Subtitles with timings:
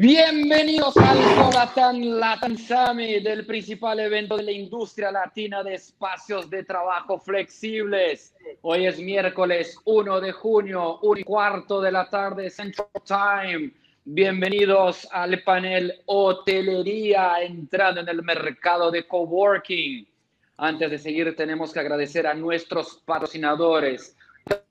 [0.00, 6.64] Bienvenidos al Colatán Latin Summit, del principal evento de la industria latina de espacios de
[6.64, 8.34] trabajo flexibles.
[8.62, 13.72] Hoy es miércoles 1 de junio, un cuarto de la tarde Central Time.
[14.06, 20.08] Bienvenidos al panel Hotelería entrando en el mercado de coworking.
[20.56, 24.16] Antes de seguir, tenemos que agradecer a nuestros patrocinadores.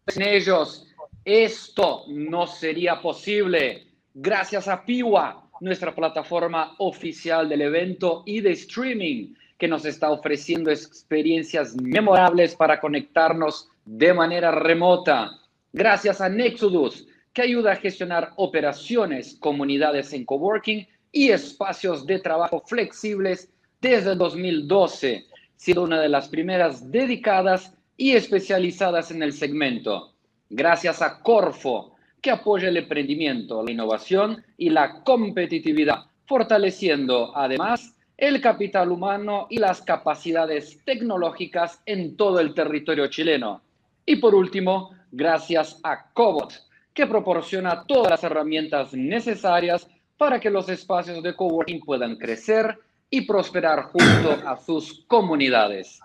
[0.08, 0.88] Sin ellos,
[1.24, 3.89] esto no sería posible.
[4.22, 10.72] Gracias a Piwa, nuestra plataforma oficial del evento y de streaming, que nos está ofreciendo
[10.72, 15.40] experiencias memorables para conectarnos de manera remota.
[15.72, 22.62] Gracias a Nexodus, que ayuda a gestionar operaciones, comunidades en coworking y espacios de trabajo
[22.66, 23.50] flexibles
[23.80, 30.14] desde 2012, siendo una de las primeras dedicadas y especializadas en el segmento.
[30.50, 38.42] Gracias a Corfo, que apoya el emprendimiento, la innovación y la competitividad, fortaleciendo además el
[38.42, 43.62] capital humano y las capacidades tecnológicas en todo el territorio chileno.
[44.06, 46.54] Y por último, gracias a Cobot,
[46.94, 52.78] que proporciona todas las herramientas necesarias para que los espacios de coworking puedan crecer
[53.10, 56.00] y prosperar junto a sus comunidades.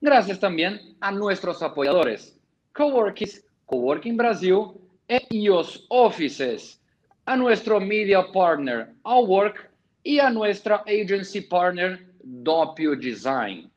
[0.00, 2.38] Gracias también a nuestros apoyadores,
[2.72, 3.28] Coworking,
[3.64, 4.68] Coworking Brasil
[5.08, 6.80] e IOS Offices,
[7.26, 9.70] a nuestro media partner, Outwork,
[10.02, 13.70] y a nuestra agency partner, Doppio Design.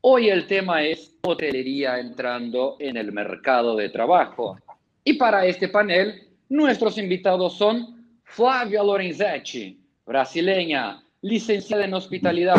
[0.00, 4.58] Hoy el tema es hotelería entrando en el mercado de trabajo.
[5.04, 12.56] Y para este panel, nuestros invitados son Flavia Lorenzetti, brasileña, licenciada en hospitalidad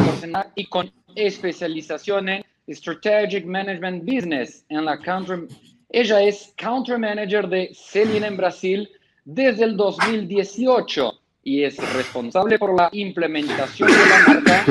[0.55, 5.47] y con especialización en Strategic Management Business en la Country.
[5.89, 8.89] Ella es Country Manager de Celina en Brasil
[9.23, 14.65] desde el 2018 y es responsable por la implementación de la marca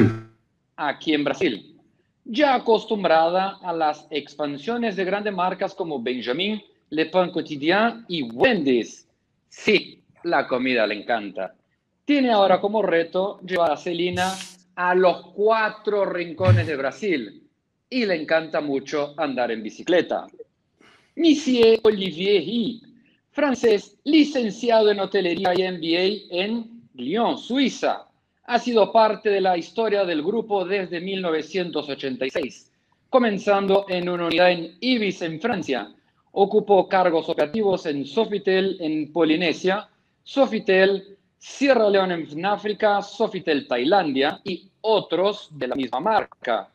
[0.76, 1.74] aquí en Brasil.
[2.24, 9.08] Ya acostumbrada a las expansiones de grandes marcas como Benjamin, Le Pain Quotidien y Wendy's.
[9.48, 11.54] Sí, la comida le encanta.
[12.04, 14.34] Tiene ahora como reto llevar a Celina
[14.74, 17.42] a los cuatro rincones de Brasil
[17.88, 20.26] y le encanta mucho andar en bicicleta.
[21.18, 22.82] Monsieur Olivier Rie,
[23.30, 28.06] francés, licenciado en hotelería y MBA en Lyon, Suiza.
[28.44, 32.70] Ha sido parte de la historia del grupo desde 1986,
[33.08, 35.90] comenzando en una unidad en Ibis, en Francia.
[36.32, 39.88] Ocupó cargos operativos en Sofitel, en Polinesia,
[40.22, 46.68] Sofitel, Sierra Leone en África, Sofitel Tailandia y otros de la misma marca.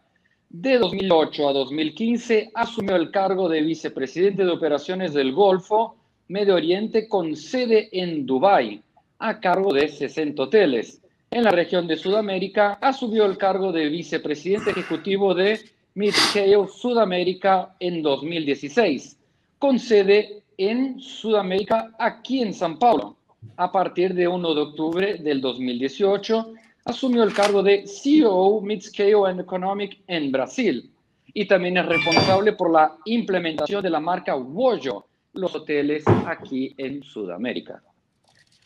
[0.53, 5.95] De 2008 a 2015 asumió el cargo de vicepresidente de operaciones del Golfo,
[6.27, 8.81] Medio Oriente, con sede en Dubái,
[9.19, 11.01] a cargo de 60 hoteles.
[11.31, 15.57] En la región de Sudamérica asumió el cargo de vicepresidente ejecutivo de
[15.93, 19.17] Midscale Sudamérica en 2016,
[19.57, 23.15] con sede en Sudamérica aquí en San Paulo.
[23.55, 26.53] A partir de 1 de octubre del 2018,
[26.85, 30.91] asumió el cargo de CEO Midscale and Economic en Brasil
[31.33, 37.03] y también es responsable por la implementación de la marca Wojo, los hoteles aquí en
[37.03, 37.81] Sudamérica.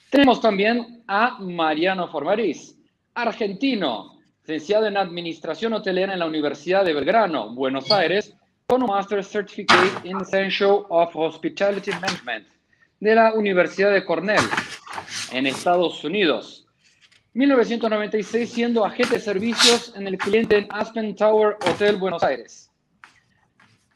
[0.09, 2.75] Tenemos también a Mariano Formariz,
[3.13, 8.33] argentino, licenciado en Administración Hotelera en la Universidad de Belgrano, Buenos Aires,
[8.67, 12.47] con un Master Certificate in Essential of Hospitality Management
[12.99, 14.41] de la Universidad de Cornell,
[15.31, 16.64] en Estados Unidos.
[17.35, 22.71] 1996 siendo agente de servicios en el cliente en Aspen Tower Hotel Buenos Aires.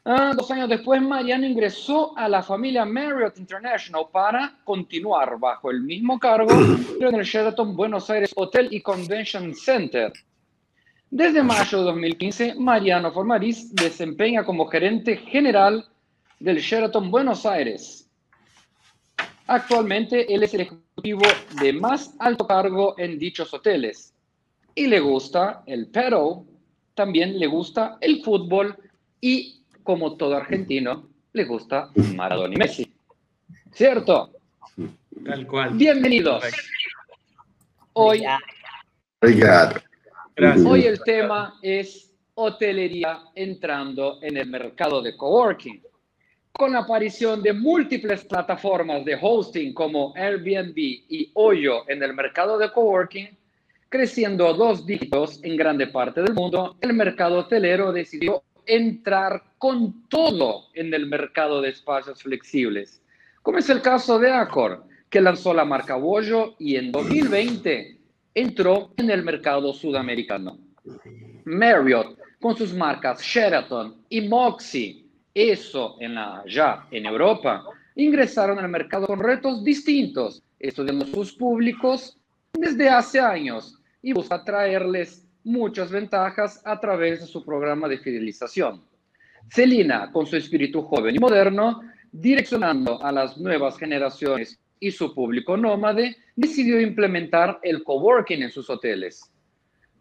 [0.04, 5.80] Ah, dos años después, Mariano ingresó a la familia Marriott International para continuar bajo el
[5.80, 10.12] mismo cargo en el Sheraton Buenos Aires Hotel y Convention Center.
[11.10, 15.86] Desde mayo de 2015, Mariano Formariz desempeña como gerente general
[16.38, 17.99] del Sheraton Buenos Aires.
[19.50, 21.22] Actualmente, él es el ejecutivo
[21.60, 24.14] de más alto cargo en dichos hoteles.
[24.76, 26.44] Y le gusta el pero,
[26.94, 28.76] también le gusta el fútbol
[29.20, 32.94] y, como todo argentino, le gusta Maradona y Messi.
[33.72, 34.30] ¿Cierto?
[35.24, 35.70] Tal cual.
[35.74, 36.44] Bienvenidos.
[37.94, 38.22] Hoy,
[40.64, 45.82] hoy el tema es hotelería entrando en el mercado de coworking
[46.52, 52.58] con la aparición de múltiples plataformas de hosting como Airbnb y Hoyo en el mercado
[52.58, 53.28] de coworking,
[53.88, 60.66] creciendo dos dígitos en grande parte del mundo, el mercado hotelero decidió entrar con todo
[60.74, 63.02] en el mercado de espacios flexibles,
[63.42, 67.98] como es el caso de Accor, que lanzó la marca Bollo y en 2020
[68.34, 70.58] entró en el mercado sudamericano.
[71.44, 75.04] Marriott, con sus marcas Sheraton y Moxie,
[75.34, 82.18] eso en la, ya en Europa, ingresaron al mercado con retos distintos, estudiando sus públicos
[82.52, 88.82] desde hace años y busca traerles muchas ventajas a través de su programa de fidelización.
[89.48, 91.80] Celina, con su espíritu joven y moderno,
[92.12, 98.68] direccionando a las nuevas generaciones y su público nómade, decidió implementar el coworking en sus
[98.70, 99.30] hoteles.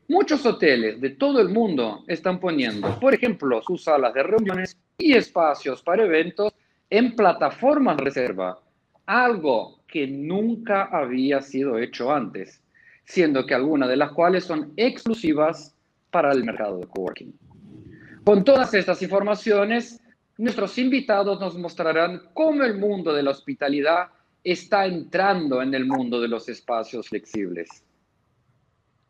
[0.10, 5.14] Muchos hoteles de todo el mundo están poniendo, por ejemplo, sus salas de reuniones y
[5.14, 6.52] espacios para eventos
[6.90, 8.60] en plataformas de reserva,
[9.06, 12.60] algo que nunca había sido hecho antes,
[13.06, 15.76] siendo que algunas de las cuales son exclusivas
[16.10, 17.32] para el mercado de coworking.
[18.24, 20.02] Con todas estas informaciones,
[20.40, 24.08] nuestros invitados nos mostrarán cómo el mundo de la hospitalidad
[24.44, 27.84] está entrando en el mundo de los espacios flexibles.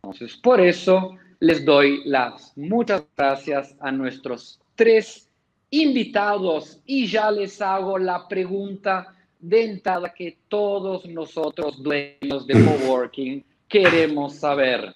[0.01, 5.30] Entonces, por eso les doy las muchas gracias a nuestros tres
[5.72, 13.46] invitados y ya les hago la pregunta de entrada que todos nosotros dueños de coworking
[13.68, 14.94] queremos saber.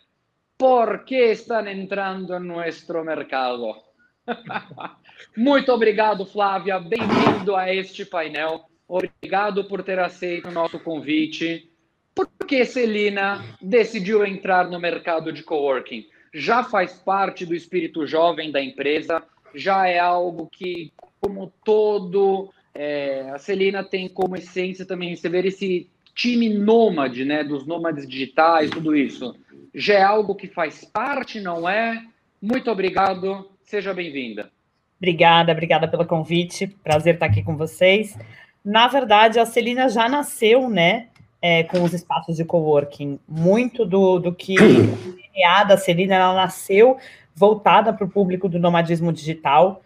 [0.58, 3.84] ¿Por qué están entrando en nuestro mercado?
[5.36, 6.80] Muito obrigado, Flávia.
[6.80, 8.62] Bem-vindo a este painel.
[8.88, 11.73] Obrigado por ter aceito o nosso convite.
[12.16, 16.06] Por que Celina decidiu entrar no mercado de coworking?
[16.34, 19.24] Já faz parte do espírito jovem da empresa,
[19.54, 25.90] já é algo que, como todo, é, a Celina tem como essência também receber esse
[26.16, 29.36] time nômade, né, dos nômades digitais, tudo isso.
[29.74, 32.04] Já é algo que faz parte, não é?
[32.42, 34.52] Muito obrigado, seja bem-vinda.
[34.98, 36.68] Obrigada, obrigada pelo convite.
[36.68, 38.18] Prazer estar aqui com vocês.
[38.64, 41.10] Na verdade, a Celina já nasceu, né,
[41.44, 43.20] é, com os espaços de coworking.
[43.28, 44.56] Muito do, do que
[45.46, 46.98] a da Celina, ela nasceu
[47.36, 49.82] voltada para o público do nomadismo digital.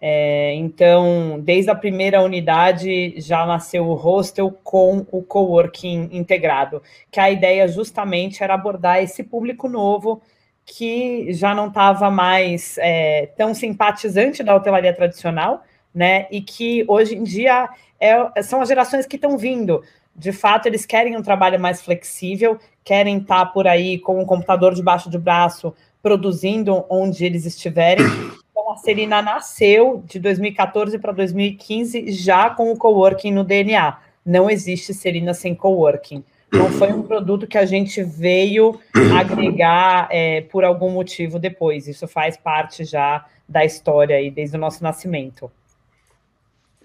[0.00, 6.80] É, então, desde a primeira unidade já nasceu o hostel com o coworking integrado,
[7.10, 10.22] que a ideia justamente era abordar esse público novo
[10.64, 16.28] que já não estava mais é, tão simpatizante da hotelaria tradicional, né?
[16.30, 17.68] E que hoje em dia
[17.98, 19.82] é, são as gerações que estão vindo.
[20.14, 24.74] De fato, eles querem um trabalho mais flexível, querem estar por aí com um computador
[24.74, 28.04] debaixo do braço, produzindo onde eles estiverem.
[28.50, 33.98] Então, a Serina nasceu de 2014 para 2015 já com o coworking no DNA.
[34.24, 36.22] Não existe Serina sem coworking.
[36.52, 38.78] Não foi um produto que a gente veio
[39.16, 41.86] agregar é, por algum motivo depois.
[41.86, 45.50] Isso faz parte já da história aí desde o nosso nascimento.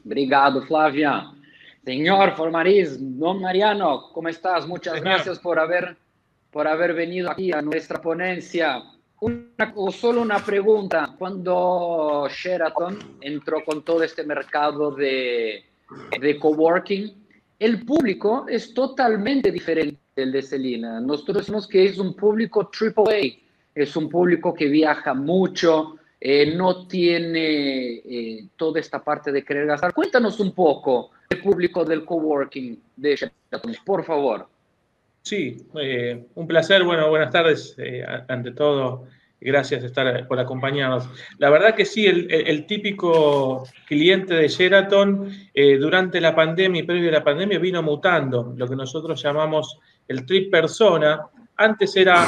[0.06, 1.24] Obrigado, Flávia.
[1.86, 4.68] Señor Formariz, don Mariano, ¿cómo estás?
[4.68, 5.14] Muchas Señor.
[5.14, 5.96] gracias por haber,
[6.50, 8.82] por haber venido aquí a nuestra ponencia.
[9.20, 11.14] Una, o solo una pregunta.
[11.18, 15.64] Cuando Sheraton entró con todo este mercado de,
[16.20, 17.14] de coworking,
[17.60, 21.00] el público es totalmente diferente del de Celina.
[21.00, 23.38] Nosotros decimos que es un público AAA,
[23.76, 29.68] es un público que viaja mucho, eh, no tiene eh, toda esta parte de querer
[29.68, 29.94] gastar.
[29.94, 34.48] Cuéntanos un poco el público del coworking de Sheraton, por favor.
[35.22, 36.83] Sí, eh, un placer.
[36.83, 37.77] Bueno, buenas tardes
[38.27, 39.03] ante todo.
[39.39, 41.08] Gracias estar, por acompañarnos.
[41.38, 45.32] La verdad que sí, el, típico cliente de Sheraton
[45.79, 49.77] durante la pandemia y previo a la pandemia vino mutando, lo que nosotros llamamos
[50.08, 51.22] el trip persona.
[51.57, 52.25] Antes era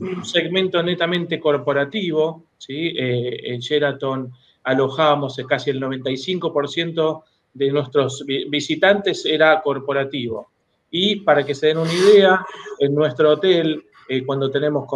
[0.00, 2.44] un segmento netamente corporativo.
[2.68, 4.32] Eh, en Sheraton
[4.64, 7.22] alojábamos casi el 95%
[7.54, 10.50] de nuestros visitantes era corporativo.
[10.90, 12.44] Y para que se den una idea,
[12.78, 14.86] en nuestro hotel eh, cuando tenemos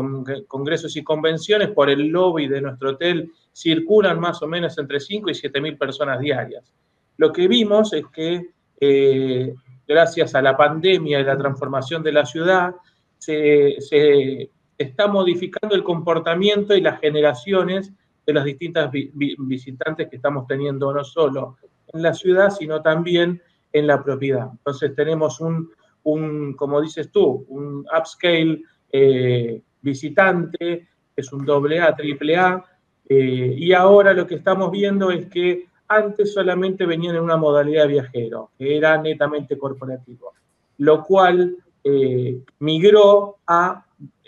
[0.48, 5.28] congresos y convenciones, por el lobby de nuestro hotel circulan más o menos entre 5
[5.30, 6.72] y 7 mil personas diarias.
[7.18, 8.48] Lo que vimos es que
[8.80, 9.54] eh,
[9.86, 12.74] gracias a la pandemia y la transformación de la ciudad,
[13.22, 17.92] se, se, está modificando el comportamiento y las generaciones
[18.26, 21.56] de las distintas vi visitantes que estamos teniendo no solo
[21.92, 23.40] en la ciudad, sino también
[23.72, 24.48] en la propiedad.
[24.50, 25.70] Entonces tenemos un,
[26.02, 32.64] un como dices tú, un upscale eh, visitante, es un doble A, triple A,
[33.08, 37.82] eh, y ahora lo que estamos viendo es que antes solamente venían en una modalidad
[37.82, 40.32] de viajero, que era netamente corporativo,
[40.78, 43.84] lo cual eh, migró a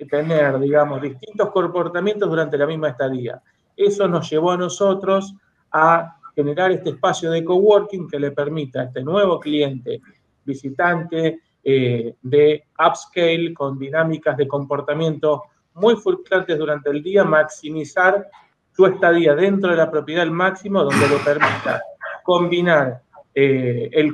[0.09, 3.41] tener, digamos, distintos comportamientos durante la misma estadía.
[3.77, 5.35] Eso nos llevó a nosotros
[5.73, 10.01] a generar este espacio de coworking que le permita a este nuevo cliente,
[10.45, 15.45] visitante, eh, de upscale con dinámicas de comportamiento
[15.75, 18.29] muy fluctuantes durante el día, maximizar
[18.71, 21.83] su estadía dentro de la propiedad al máximo, donde le permita
[22.23, 23.01] combinar
[23.35, 24.13] eh, el,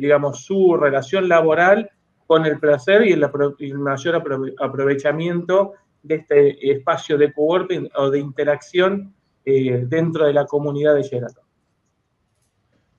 [0.00, 1.90] digamos, su relación laboral
[2.26, 3.28] con el placer y el,
[3.58, 4.22] el mayor
[4.58, 9.14] aprovechamiento de este espacio de coworking o de interacción
[9.44, 11.44] eh, dentro de la comunidad de Sheraton.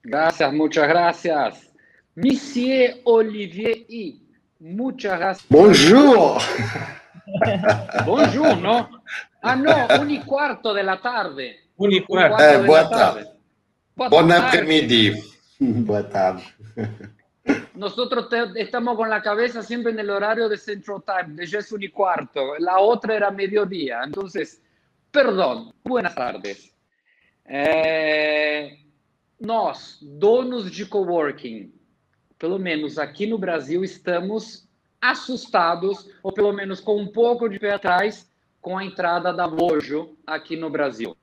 [0.02, 1.72] Gracias, muchas gracias.
[2.14, 4.22] Monsieur Olivier I,
[4.60, 5.46] muchas gracias.
[5.48, 6.40] Bonjour.
[8.06, 8.88] Bonjour, ¿no?
[9.42, 11.56] Ah, no, un y cuarto de la tarde.
[11.76, 12.42] Un y cuarto.
[12.42, 13.26] Eh, boa tarde.
[13.96, 15.14] Buen après-midi.
[15.58, 16.42] Boa tarde.
[17.76, 21.82] Nosotros estamos con la cabeza siempre en el horario de Central Time, de es un
[21.82, 22.56] y cuarto.
[22.58, 24.00] La otra era mediodía.
[24.02, 24.62] Entonces,
[25.10, 25.72] perdón.
[25.84, 26.74] Buenas tardes.
[27.44, 28.78] É...
[29.38, 31.70] Nós, donos de coworking,
[32.38, 34.66] pelo menos aqui no Brasil, estamos
[34.98, 40.16] assustados, ou pelo menos com um pouco de pé atrás, com a entrada da Mojo
[40.26, 41.14] aqui no Brasil.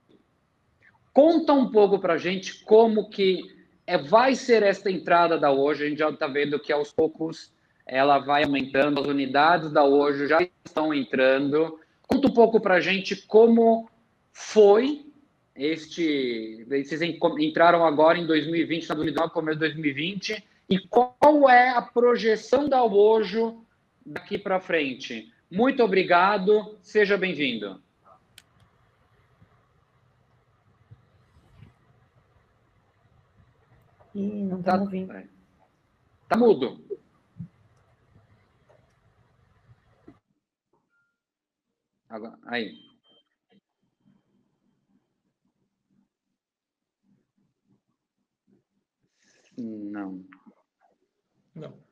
[1.12, 5.86] Conta um pouco para gente como que é, vai ser esta entrada da hoje.
[5.86, 7.54] A gente já está vendo que aos poucos
[7.86, 11.80] ela vai aumentando, as unidades da hoje já estão entrando.
[12.08, 13.90] Conta um pouco para a gente como
[14.32, 15.06] foi
[15.56, 16.66] este.
[16.68, 22.70] Vocês entraram agora em 2020, na unidade, começo de 2020, e qual é a projeção
[22.70, 23.66] da Ojo
[24.06, 25.32] daqui para frente?
[25.52, 27.83] Muito obrigado, seja bem-vindo.
[34.16, 35.12] Ih, não tá, ouvindo.
[35.14, 35.28] É.
[36.28, 36.84] Tá mudo.
[42.10, 42.72] Agora, aí.
[49.58, 50.24] Não.
[51.56, 51.83] Não.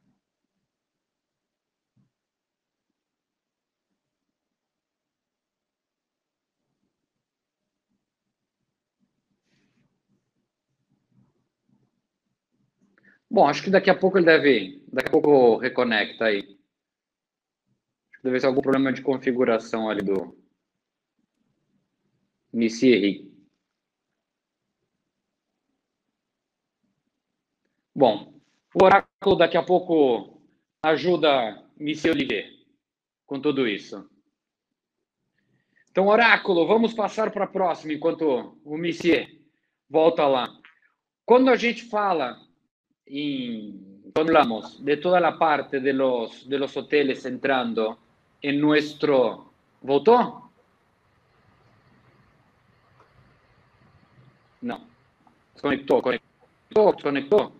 [13.32, 14.84] Bom, acho que daqui a pouco ele deve.
[14.92, 16.40] Daqui a pouco reconecta aí.
[16.40, 20.38] Acho que deve ser algum problema de configuração ali do.
[22.52, 23.32] Missy Henrique.
[27.96, 28.34] Bom,
[28.76, 30.42] o oráculo daqui a pouco
[30.84, 32.52] ajuda Missy Olivier
[33.26, 34.10] com tudo isso.
[35.90, 39.30] Então, oráculo, vamos passar para a próxima enquanto o Messier
[39.90, 40.50] volta lá.
[41.26, 42.38] Quando a gente fala
[43.06, 43.74] y
[44.16, 47.98] hablamos de toda la parte de los, de los hoteles entrando
[48.42, 50.50] en nuestro voto.
[54.62, 54.82] No.
[55.62, 57.52] Conectou, conectou, conectou.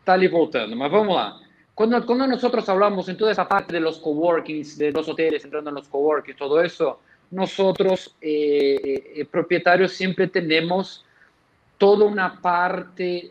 [0.00, 1.40] Está ali voltando, mas vamos lá.
[1.74, 5.70] Cuando, cuando nosotros hablamos en toda esa parte de los coworkings, de los hoteles entrando
[5.70, 11.03] en los coworkings, todo eso, nosotros, eh, eh, propietarios, siempre tenemos
[11.84, 13.30] toda una parte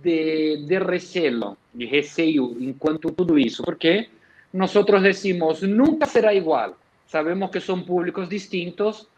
[0.00, 4.08] de, de recelo, de receio enquanto tudo isso, porque
[4.52, 6.76] nosotros decimos, nunca será igual.
[7.06, 9.08] Sabemos que son públicos distintos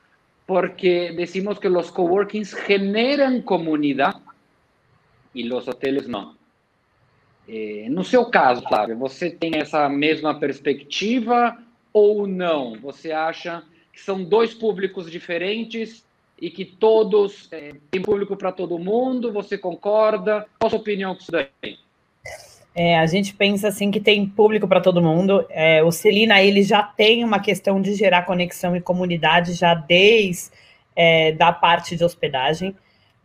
[0.46, 4.14] porque decimos que los coworkings generan comunidad
[5.34, 6.34] e los hoteles não.
[7.90, 11.58] No seu caso, Flávio, você tem essa mesma perspectiva
[11.92, 12.74] ou não?
[12.80, 13.62] Você acha
[13.92, 16.02] que são dois públicos diferentes
[16.42, 17.70] e que todos é,
[18.04, 19.32] público para todo mundo?
[19.32, 20.44] Você concorda?
[20.58, 21.78] Qual a sua opinião com isso daí?
[22.74, 25.46] É, a gente pensa assim que tem público para todo mundo.
[25.48, 30.50] É, o Celina ele já tem uma questão de gerar conexão e comunidade já desde
[30.96, 32.74] é, da parte de hospedagem.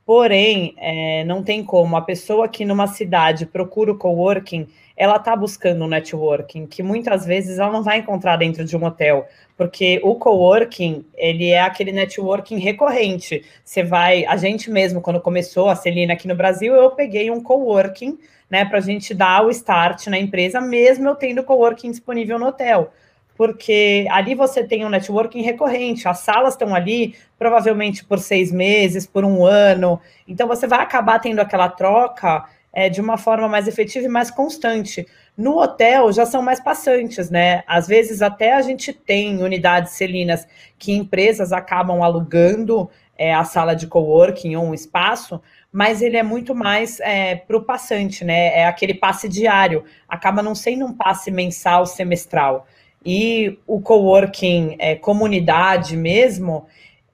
[0.08, 5.36] Porém, é, não tem como a pessoa que numa cidade procura o coworking, ela está
[5.36, 10.00] buscando um networking que muitas vezes ela não vai encontrar dentro de um hotel, porque
[10.02, 13.44] o coworking, ele é aquele networking recorrente.
[13.66, 17.44] Você vai, a gente mesmo, quando começou a Celina aqui no Brasil, eu peguei um
[17.44, 18.18] coworking,
[18.50, 22.48] né, para a gente dar o start na empresa, mesmo eu tendo coworking disponível no
[22.48, 22.94] hotel.
[23.38, 29.06] Porque ali você tem um networking recorrente, as salas estão ali provavelmente por seis meses,
[29.06, 30.02] por um ano.
[30.28, 34.30] Então você vai acabar tendo aquela troca é, de uma forma mais efetiva e mais
[34.30, 35.08] constante.
[35.38, 37.64] No hotel já são mais passantes, né?
[37.68, 43.76] Às vezes até a gente tem unidades celinas que empresas acabam alugando é, a sala
[43.76, 45.42] de coworking ou um espaço,
[45.72, 48.60] mas ele é muito mais é, para o passante, né?
[48.60, 52.68] É aquele passe diário, acaba não sendo um passe mensal, semestral.
[53.10, 56.66] E o coworking é, comunidade mesmo,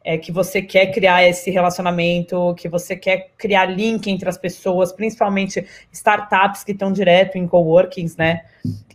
[0.03, 4.91] é, que você quer criar esse relacionamento, que você quer criar link entre as pessoas,
[4.91, 8.43] principalmente startups que estão direto em coworkings, né?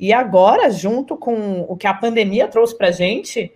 [0.00, 3.52] E agora, junto com o que a pandemia trouxe para a gente,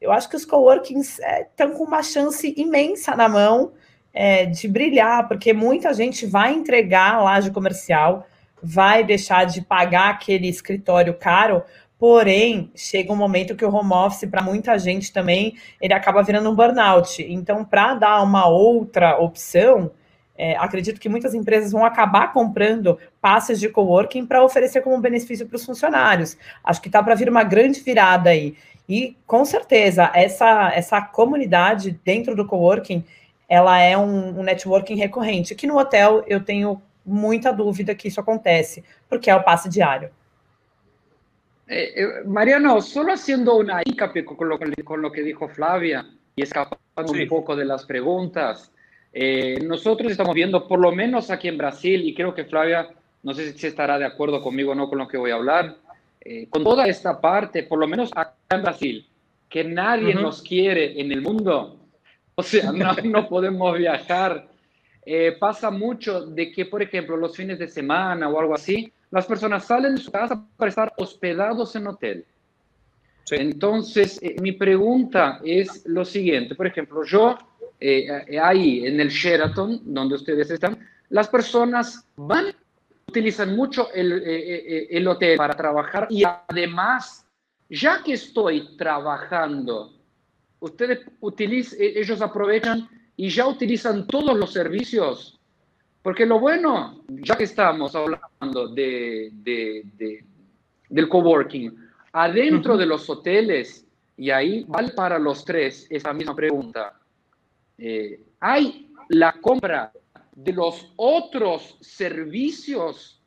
[0.00, 3.72] eu acho que os coworkings estão é, com uma chance imensa na mão
[4.14, 8.26] é, de brilhar, porque muita gente vai entregar a laje comercial,
[8.62, 11.62] vai deixar de pagar aquele escritório caro
[11.98, 16.50] Porém, chega um momento que o home office, para muita gente também, ele acaba virando
[16.50, 17.22] um burnout.
[17.22, 19.90] Então, para dar uma outra opção,
[20.36, 25.46] é, acredito que muitas empresas vão acabar comprando passes de coworking para oferecer como benefício
[25.46, 26.36] para os funcionários.
[26.62, 28.54] Acho que está para vir uma grande virada aí.
[28.86, 33.04] E, com certeza, essa, essa comunidade dentro do coworking,
[33.48, 35.54] ela é um, um networking recorrente.
[35.54, 40.10] Que no hotel eu tenho muita dúvida que isso acontece, porque é o passe diário.
[41.68, 46.06] Eh, eh, Mariano, solo haciendo una hincapié con lo, con lo que dijo Flavia
[46.36, 48.70] y escapando un poco de las preguntas.
[49.12, 52.88] Eh, nosotros estamos viendo, por lo menos aquí en Brasil, y creo que Flavia,
[53.22, 55.76] no sé si estará de acuerdo conmigo o no con lo que voy a hablar,
[56.50, 59.06] con toda esta parte, por lo menos acá en Brasil,
[59.48, 61.78] que nadie nos quiere en el mundo,
[62.34, 64.48] o sea, no, no podemos viajar.
[65.38, 69.64] pasa mucho de que, por ejemplo, los fines de semana o algo así, las personas
[69.64, 72.24] salen de su casa para estar hospedados en hotel.
[73.30, 76.54] Entonces, eh, mi pregunta es lo siguiente.
[76.54, 77.36] Por ejemplo, yo
[77.80, 80.78] eh, eh, ahí en el Sheraton, donde ustedes están,
[81.10, 82.54] las personas van,
[83.08, 84.12] utilizan mucho el,
[84.90, 87.24] el hotel para trabajar y además,
[87.68, 89.92] ya que estoy trabajando,
[90.60, 95.35] ustedes utilizan, ellos aprovechan y ya utilizan todos los servicios
[96.06, 99.32] porque lo bueno, ya que estamos hablando de,
[100.88, 101.76] del coworking,
[102.12, 103.84] adentro de los hoteles,
[104.16, 106.96] y ahí vale para los tres esa misma pregunta,
[107.76, 109.90] eh, hay la compra
[110.32, 113.20] de los otros servicios.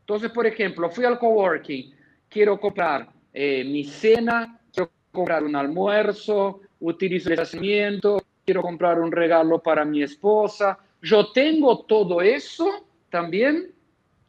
[0.00, 1.94] Entonces, por ejemplo, fui al coworking,
[2.28, 9.12] quiero comprar eh, mi cena, quiero comprar un almuerzo, utilizo el estacionamiento, quiero comprar un
[9.12, 13.72] regalo para mi esposa, yo tengo todo eso también.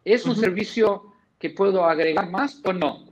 [0.03, 3.11] ¿Es un servicio que puedo agregar más o no?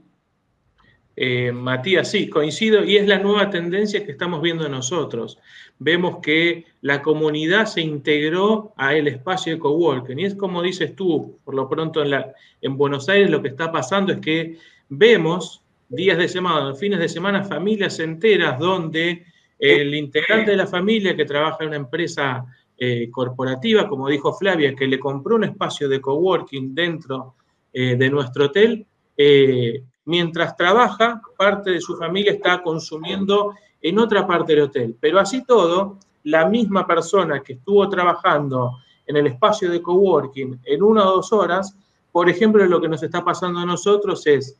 [1.22, 5.38] Eh, Matías, sí, coincido y es la nueva tendencia que estamos viendo nosotros.
[5.78, 10.95] Vemos que la comunidad se integró a el espacio de coworking y es como dices
[10.95, 14.58] tú, por lo pronto en, la, en Buenos Aires lo que está pasando es que
[14.88, 19.26] vemos días de semana, fines de semana, familias enteras donde
[19.60, 22.45] el integrante de la familia que trabaja en una empresa
[22.82, 27.36] eh, corporativa, como dijo Flavia, que le compró un espacio de coworking dentro
[27.74, 28.88] eh, de nuestro hotel,
[29.18, 34.96] eh, mientras trabaja, parte de su familia está consumiendo en otra parte del hotel.
[34.98, 40.82] Pero así todo, la misma persona que estuvo trabajando en el espacio de coworking en
[40.82, 41.76] una o dos horas,
[42.13, 44.58] por ejemplo, lo que nos está pasando a nosotros es,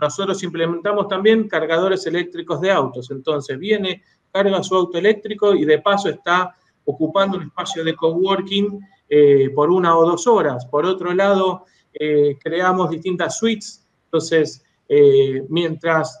[0.00, 3.10] nosotros implementamos también cargadores eléctricos de autos.
[3.10, 8.80] Entonces viene, carga su auto eléctrico y de paso está ocupando un espacio de coworking
[9.08, 10.66] eh, por una o dos horas.
[10.66, 16.20] Por otro lado, eh, creamos distintas suites, entonces, eh, mientras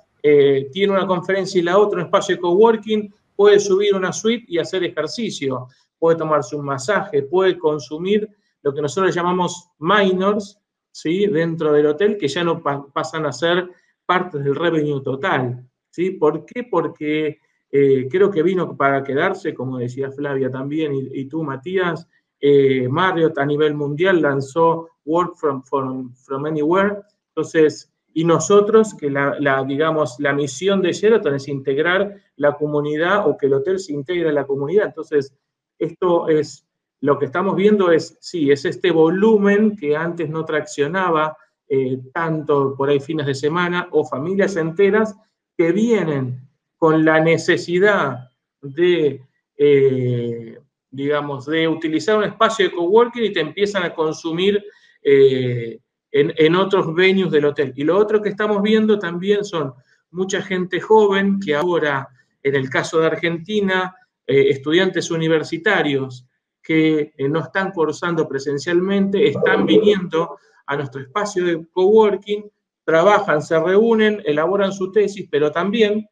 [0.72, 4.58] tiene una conferencia y la otra, un espacio de coworking, puede subir una suite y
[4.58, 8.26] hacer ejercicio, puede tomarse un masaje, puede consumir
[8.62, 10.58] lo que nosotros llamamos minors,
[10.90, 11.26] ¿sí?
[11.26, 13.68] dentro del hotel, que ya no pasan a ser
[14.06, 15.62] parte del revenue total.
[15.90, 16.12] ¿sí?
[16.12, 16.64] ¿Por qué?
[16.64, 17.40] Porque
[17.76, 22.06] eh, creo que vino para quedarse, como decía Flavia también, y, tú, Matías.
[22.38, 26.98] Eh, Marriott a nivel mundial lanzó Work from, from, Anywhere.
[27.30, 33.36] Entonces, y nosotros, que la, digamos, la misión de Sheraton es integrar la comunidad o
[33.36, 34.86] que el hotel se integre a la comunidad.
[34.86, 35.34] Entonces,
[35.76, 36.64] esto es,
[37.00, 41.36] lo que estamos viendo es, sí, es este volumen que antes no traccionaba
[41.68, 45.16] eh, tanto por ahí fines de semana o familias enteras
[45.56, 46.44] que vienen
[46.76, 49.22] con la necesidad de,
[49.56, 50.58] eh,
[50.90, 54.62] digamos, de utilizar un espacio de coworking y te empiezan a consumir
[55.02, 55.78] eh,
[56.10, 57.72] en, otros venues del hotel.
[57.74, 59.74] Y lo otro que estamos viendo también son
[60.10, 62.08] mucha gente joven que ahora,
[62.42, 63.94] en el caso de Argentina,
[64.26, 66.26] eh, estudiantes universitarios
[66.62, 72.50] que no están cursando presencialmente, están viniendo a nuestro espacio de coworking,
[72.84, 76.08] trabajan, se reúnen, elaboran su tesis, pero también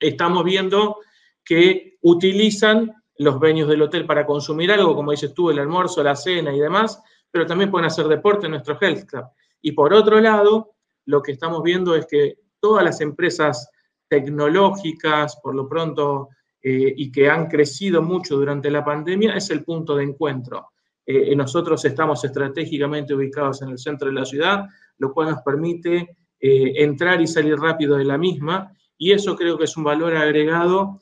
[0.00, 0.96] estamos viendo
[1.44, 6.16] que utilizan los venues del hotel para consumir algo, como dices tú, el almuerzo, la
[6.16, 9.26] cena y demás, pero también pueden hacer deporte en nuestro health club.
[9.60, 10.72] Y por otro lado,
[11.04, 13.70] lo que estamos viendo es que todas las empresas
[14.08, 16.30] tecnológicas, por lo pronto
[16.62, 20.70] eh, y que han crecido mucho durante la pandemia, es el punto de encuentro.
[21.04, 24.66] Eh, nosotros estamos estratégicamente ubicados en el centro de la ciudad,
[24.98, 29.64] lo cual nos permite entrar y salir rápido de la misma, y eso creo que
[29.64, 31.00] es un valor agregado,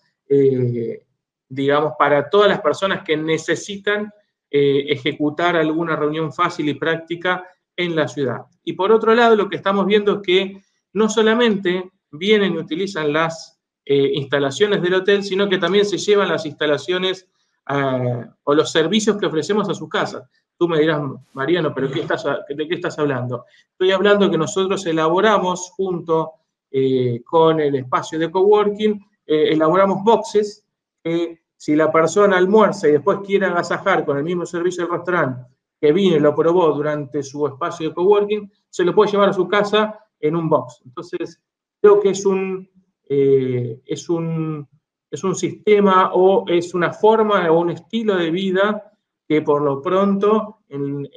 [1.48, 4.12] digamos, para todas las personas que necesitan
[4.48, 7.44] ejecutar alguna reunión fácil y práctica
[7.76, 8.42] en la ciudad.
[8.62, 13.12] Y por otro lado, lo que estamos viendo es que no solamente vienen y utilizan
[13.12, 17.26] las eh, instalaciones del hotel, sino que también se llevan las instalaciones
[17.70, 20.28] eh, o los servicios que ofrecemos a sus casas.
[20.58, 21.00] Tú me dirás,
[21.32, 23.44] Mariano, pero ¿qué estás, ¿de qué estás hablando?
[23.70, 26.32] Estoy hablando que nosotros elaboramos junto
[26.70, 30.64] eh, con el espacio de coworking, elaboramos boxes
[31.04, 35.44] que si la persona almuerza y después quiere agasajar con el mismo servicio del restaurante
[35.80, 39.32] que vino y lo probó durante su espacio de coworking, se lo puede llevar a
[39.32, 40.82] su casa en un box.
[40.84, 41.40] Entonces,
[41.80, 42.68] creo que es un,
[43.08, 44.68] eh, es un,
[45.10, 48.92] es un sistema o es una forma o un estilo de vida
[49.26, 51.08] que por lo pronto en,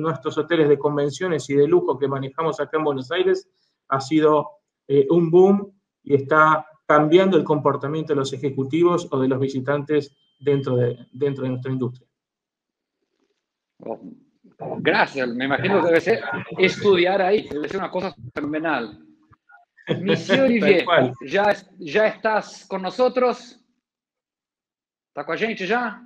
[0.00, 3.48] nuestros hoteles de convenciones y de lujo que manejamos acá en Buenos Aires
[3.88, 4.48] ha sido
[4.88, 5.72] eh, un boom
[6.02, 11.44] y está cambiando el comportamiento de los ejecutivos o de los visitantes dentro de, dentro
[11.44, 12.08] de nuestra industria.
[14.78, 16.20] Gracias, me imagino que debe ser
[16.56, 18.98] estudiar ahí, debe ser una cosa fenomenal.
[20.02, 20.84] Monsieur Olivier,
[21.22, 23.58] já, já estás com nós outros?
[25.08, 26.02] Está com a gente já?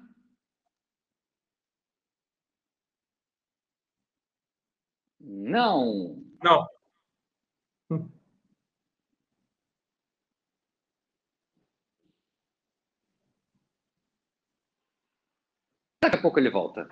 [5.21, 6.23] Não.
[6.43, 6.67] Não.
[16.03, 16.89] Daqui a pouco ele volta.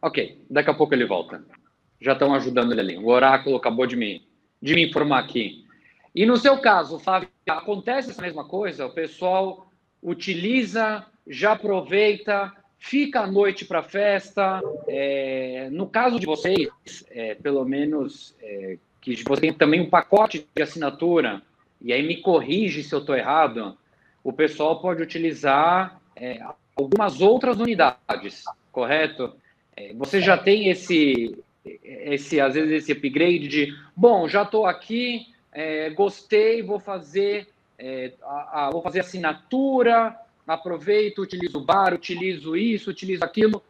[0.00, 1.44] Ok, daqui a pouco ele volta.
[2.00, 2.96] Já estão ajudando ele ali.
[2.96, 4.24] O oráculo acabou de me,
[4.62, 5.66] de me informar aqui.
[6.14, 8.86] E no seu caso, Flávio, acontece essa mesma coisa?
[8.86, 9.68] O pessoal
[10.00, 14.62] utiliza, já aproveita, fica à noite para festa.
[14.86, 16.68] É, no caso de vocês,
[17.10, 21.42] é, pelo menos é, que você tem também um pacote de assinatura,
[21.86, 23.78] e aí me corrige se eu estou errado,
[24.24, 26.40] o pessoal pode utilizar é,
[26.74, 29.32] algumas outras unidades, correto?
[29.76, 31.38] É, você já tem esse,
[31.84, 37.46] esse, às vezes, esse upgrade de, bom, já estou aqui, é, gostei, vou fazer,
[37.78, 43.62] é, a, a, vou fazer assinatura, aproveito, utilizo o bar, utilizo isso, utilizo aquilo.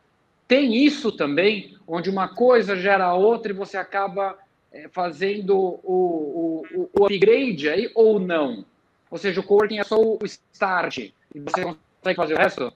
[0.48, 4.38] Tem isso também, onde uma coisa gera outra e você acaba
[4.72, 8.64] é, fazendo o, o, o, upgrade aí ou não?
[9.11, 12.72] Ou seja, o coworking é só o start e você consegue fazer o resto?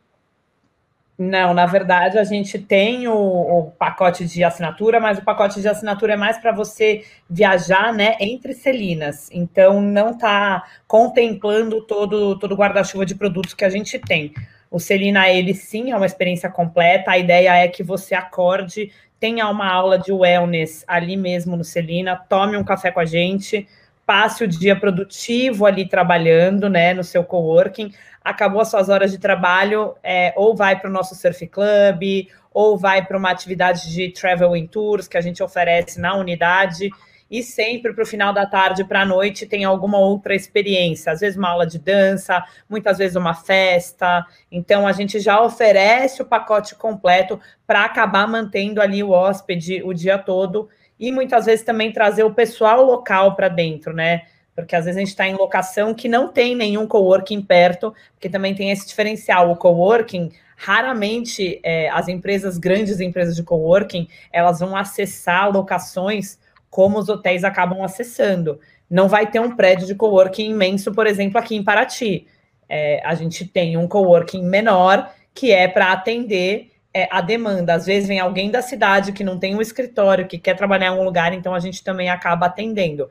[1.22, 5.68] Não, na verdade, a gente tem o, o, pacote de assinatura, mas o pacote de
[5.68, 9.29] assinatura é mais para você viajar né, entre Celinas.
[9.31, 14.33] Então, não está contemplando todo, todo guarda-chuva de produtos que a gente tem.
[14.70, 17.11] O Celina, ele sim é uma experiência completa.
[17.11, 22.16] A ideia é que você acorde, tenha uma aula de wellness ali mesmo no Celina,
[22.16, 23.68] tome um café com a gente,
[24.06, 27.92] passe o dia produtivo ali trabalhando, né, no seu coworking.
[28.24, 32.76] Acabou as suas horas de trabalho, é, ou vai para o nosso surf club, ou
[32.76, 36.90] vai para uma atividade de travel in tours que a gente oferece na unidade,
[37.31, 41.21] e sempre para o final da tarde para a noite tem alguma outra experiência, às
[41.21, 44.27] vezes uma aula de dança, muitas vezes uma festa.
[44.51, 49.95] Então a gente já oferece o pacote completo para acabar mantendo ali o hóspede o
[49.95, 54.23] dia todo e muitas vezes também trazer o pessoal local para dentro, né?
[54.55, 58.29] porque às vezes a gente está em locação que não tem nenhum coworking perto, porque
[58.29, 59.51] também tem esse diferencial.
[59.51, 66.38] O coworking, raramente é, as empresas, grandes empresas de coworking, elas vão acessar locações
[66.70, 68.61] como os hotéis acabam acessando.
[68.88, 72.26] Não vai ter um prédio de coworking imenso, por exemplo, aqui em Paraty.
[72.68, 77.74] É, a gente tem um coworking menor que é para atender é, a demanda.
[77.74, 80.98] Às vezes vem alguém da cidade que não tem um escritório, que quer trabalhar em
[80.98, 83.09] um lugar, então a gente também acaba atendendo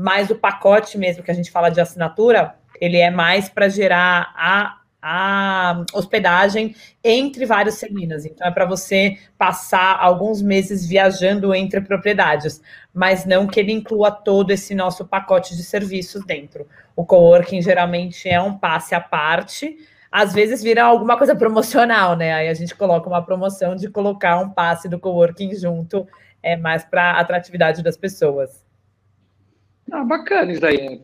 [0.00, 4.32] mas o pacote mesmo que a gente fala de assinatura, ele é mais para gerar
[4.34, 8.26] a, a hospedagem entre vários seminas.
[8.26, 12.60] Então, é para você passar alguns meses viajando entre propriedades,
[12.92, 16.66] mas não que ele inclua todo esse nosso pacote de serviços dentro.
[16.94, 19.76] O coworking geralmente é um passe à parte.
[20.12, 22.32] Às vezes vira alguma coisa promocional, né?
[22.34, 26.06] Aí a gente coloca uma promoção de colocar um passe do coworking junto,
[26.42, 28.69] é mais para atratividade das pessoas.
[29.90, 31.00] Ah, bacana isso aí.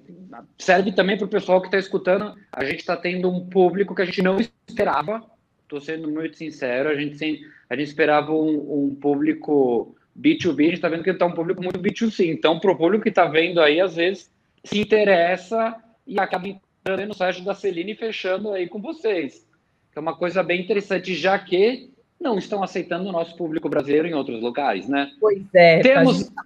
[0.59, 2.35] Serve também para o pessoal que está escutando.
[2.53, 5.23] A gente está tendo um público que a gente não esperava.
[5.63, 6.89] Estou sendo muito sincero.
[6.89, 11.27] A gente, a gente esperava um, um, público B2B, a gente está vendo que está
[11.27, 12.27] um público muito B2C.
[12.29, 14.31] Então, para o público que está vendo aí, às vezes
[14.65, 19.47] se interessa e acaba entrando no site da Celine e fechando aí com vocês.
[19.95, 24.15] É uma coisa bem interessante, já que não estão aceitando o nosso público brasileiro em
[24.15, 25.13] outros locais, né?
[25.21, 26.43] Pois é, temos tá,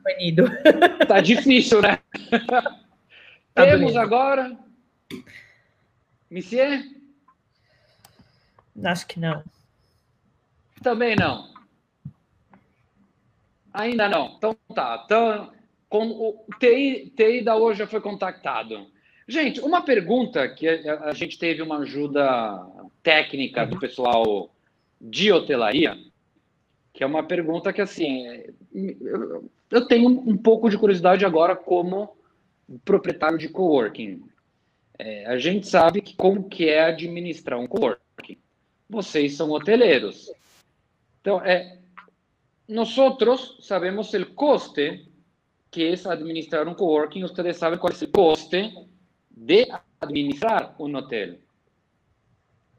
[1.07, 1.99] tá difícil, né?
[3.55, 4.57] tá Temos agora
[6.31, 6.85] Monsieur?
[8.85, 9.43] Acho que não.
[10.81, 11.51] Também não.
[13.73, 14.37] Ainda não.
[14.37, 15.03] Então tá.
[15.05, 15.53] Então,
[15.89, 18.87] com o TI, TI da hoje já foi contactado.
[19.27, 22.65] Gente, uma pergunta que a, a gente teve uma ajuda
[23.03, 24.51] técnica do pessoal
[25.01, 25.97] de hotelaria,
[26.93, 28.27] que é uma pergunta que, assim,
[28.75, 32.17] eu, eu tenho um pouco de curiosidade agora como
[32.85, 34.23] proprietário de coworking.
[34.99, 38.37] É, a gente sabe que como que é administrar um coworking.
[38.89, 40.31] Vocês são hoteleiros.
[41.21, 41.79] Então, é,
[42.69, 42.95] nós
[43.61, 45.09] sabemos o custe
[45.71, 47.23] que é administrar um coworking.
[47.23, 48.75] Vocês sabem qual é o custe
[49.31, 49.69] de
[50.01, 51.37] administrar um hotel.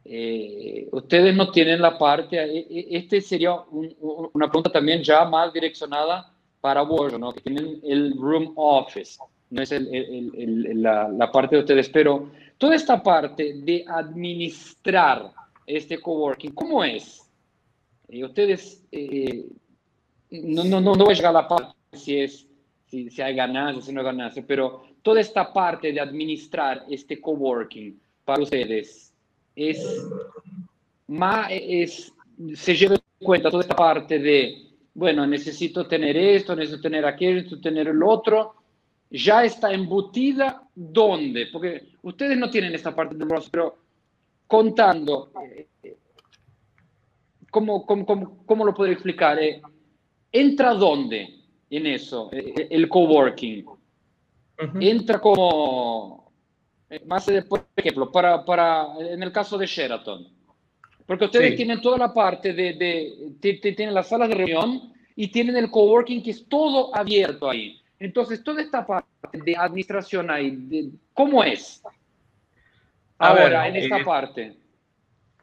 [0.03, 3.95] Eh, ustedes no tienen la parte, este sería un,
[4.33, 7.31] una pregunta también ya más direccionada para vos, ¿no?
[7.33, 9.19] que tienen el room office,
[9.51, 13.85] no es el, el, el, la, la, parte de ustedes, pero toda esta parte de
[13.87, 15.31] administrar
[15.67, 17.29] este coworking, ¿cómo es?
[18.09, 19.45] Y ustedes, eh,
[20.31, 22.47] no, no, no, no voy a llegar a la parte si es
[22.91, 27.21] si, si hay ganancia, si no hay ganancia, pero toda esta parte de administrar este
[27.21, 29.10] coworking para ustedes,
[29.55, 30.07] es,
[31.07, 32.13] más, es,
[32.55, 37.35] se lleva en cuenta toda esta parte de, bueno, necesito tener esto, necesito tener aquello,
[37.35, 38.55] necesito tener el otro,
[39.09, 43.77] ya está embutida dónde, porque ustedes no tienen esta parte del rostro, pero
[44.47, 45.31] contando,
[47.49, 49.39] ¿cómo, cómo, cómo, cómo lo podría explicar?
[49.39, 49.61] Eh,
[50.31, 53.65] ¿Entra dónde en eso, eh, el coworking?
[53.65, 53.77] Uh
[54.57, 54.89] -huh.
[54.89, 56.20] Entra como
[57.05, 60.27] más, por ejemplo, para, para, en el caso de Sheraton,
[61.05, 61.57] porque ustedes sí.
[61.57, 65.55] tienen toda la parte de, de, de, de, tienen las salas de reunión y tienen
[65.57, 67.81] el coworking que es todo abierto ahí.
[67.99, 71.81] Entonces, toda esta parte de administración ahí, ¿cómo es?
[73.19, 74.57] Ahora, ver, en esta eh, parte.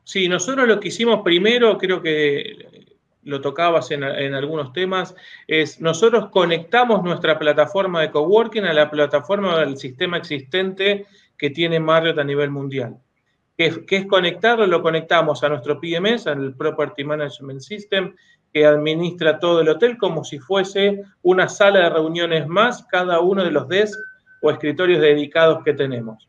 [0.02, 2.88] Sí, nosotros lo que hicimos primero, creo que
[3.22, 5.14] lo tocabas en, en, algunos temas,
[5.46, 11.06] es nosotros conectamos nuestra plataforma de coworking a la plataforma del sistema existente
[11.38, 12.98] que tiene Marriott a nivel mundial.
[13.56, 14.66] ¿Qué es, es conectarlo?
[14.66, 18.14] Lo conectamos a nuestro PMS, al Property Management System,
[18.52, 23.44] que administra todo el hotel como si fuese una sala de reuniones más, cada uno
[23.44, 24.00] de los desks
[24.42, 26.28] o escritorios dedicados que tenemos.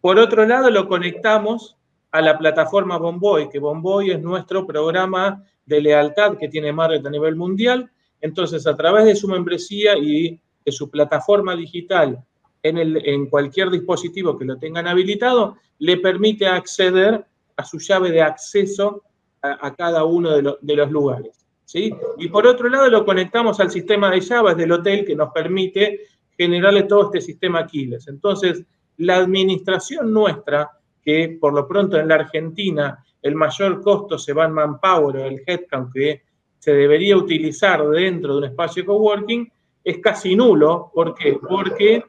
[0.00, 1.76] Por otro lado, lo conectamos
[2.10, 7.10] a la plataforma Bomboy, que Bomboy es nuestro programa de lealtad que tiene Marriott a
[7.10, 7.90] nivel mundial.
[8.20, 12.24] Entonces, a través de su membresía y de su plataforma digital
[12.62, 17.24] en, el, en cualquier dispositivo que lo tengan habilitado, le permite acceder
[17.56, 19.02] a su llave de acceso
[19.42, 21.46] a, cada uno de, lo, de, los lugares.
[21.64, 21.94] ¿sí?
[22.18, 26.00] Y por otro lado, lo conectamos al sistema de llaves del hotel que nos permite
[26.36, 28.06] generarle todo este sistema Aquiles.
[28.08, 28.62] Entonces,
[28.98, 30.70] la administración nuestra,
[31.02, 35.24] que por lo pronto en la Argentina el mayor costo se va en manpower o
[35.24, 36.22] el headcount que
[36.58, 39.50] se debería utilizar dentro de un espacio coworking,
[39.82, 40.90] es casi nulo.
[40.94, 41.38] ¿Por qué?
[41.40, 42.04] Porque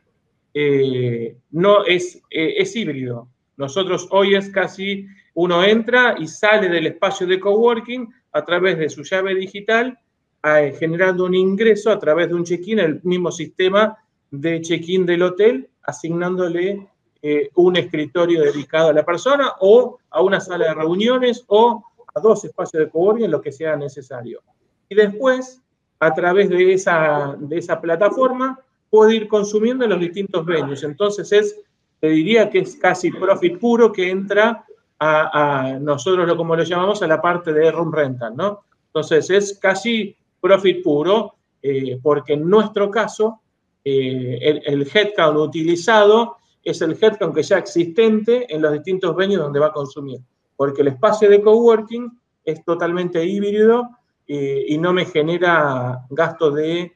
[0.54, 3.28] eh, no es, eh, es híbrido.
[3.58, 8.90] Nosotros hoy es casi uno entra y sale del espacio de coworking a través de
[8.90, 9.98] su llave digital,
[10.44, 13.98] eh, generando un ingreso a través de un check-in, el mismo sistema
[14.30, 16.88] de check-in del hotel, asignándole
[17.22, 21.84] eh, un escritorio dedicado a la persona o a una sala de reuniones o
[22.14, 24.42] a dos espacios de coworking, lo que sea necesario.
[24.90, 25.62] Y después,
[26.00, 28.60] a través de esa, de esa plataforma,
[28.92, 30.84] puede ir consumiendo en los distintos venues.
[30.84, 31.60] Entonces es,
[32.00, 34.66] te diría que es casi profit puro que entra
[35.00, 38.66] a, nosotros, como lo llamamos, a la parte de room rental, ¿no?
[38.88, 43.42] Entonces es casi profit puro, eh, porque en nuestro caso,
[43.84, 49.60] eh, el, headcount utilizado es el headcount que ya existente en los distintos venues donde
[49.60, 50.20] va a consumir.
[50.56, 52.12] Porque el espacio de coworking
[52.44, 53.90] es totalmente híbrido
[54.28, 56.96] eh, y no me genera gasto de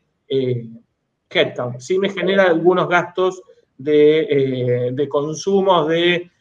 [1.35, 1.79] headcount.
[1.79, 3.41] Sí me genera algunos gastos
[3.77, 6.31] de, eh, de consumos de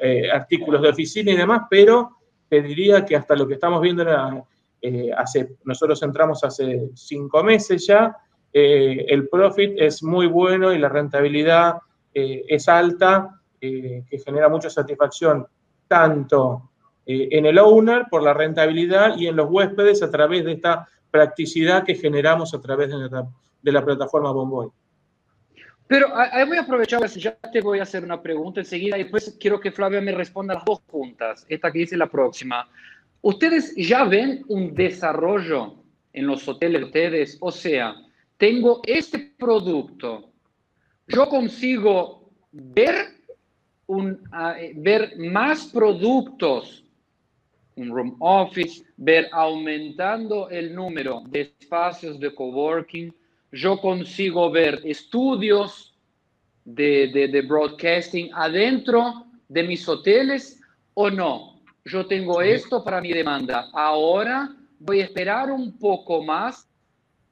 [0.00, 4.04] eh, artículos de oficina y demás, pero te diría que hasta lo que estamos viendo
[4.80, 8.16] eh, hace, nosotros entramos hace cinco meses ya,
[8.52, 11.78] eh, el profit es muy bueno y la rentabilidad
[12.12, 15.44] es alta, que genera mucha satisfacción
[15.88, 16.70] tanto
[17.04, 21.82] en el owner por la rentabilidad y en los huéspedes a través de esta practicidad
[21.82, 23.26] que generamos a través de la,
[23.64, 24.68] de la plataforma Bomboy.
[25.86, 29.36] Pero ahí voy a aprovechar, ya te voy a hacer una pregunta enseguida y después
[29.40, 32.68] quiero que Flavia me responda las dos juntas, esta que dice la próxima.
[33.20, 35.76] ¿Ustedes ya ven un desarrollo
[36.12, 37.38] en los hoteles de ustedes?
[37.40, 37.94] O sea,
[38.36, 40.30] tengo este producto,
[41.06, 42.94] yo consigo ver,
[43.86, 46.84] un, uh, ver más productos,
[47.76, 53.14] un room office, ver aumentando el número de espacios de coworking,
[53.54, 55.94] yo consigo ver estudios
[56.64, 60.60] de, de, de broadcasting adentro de mis hoteles
[60.94, 61.60] o no.
[61.84, 63.68] Yo tengo esto para mi demanda.
[63.72, 66.66] Ahora voy a esperar un poco más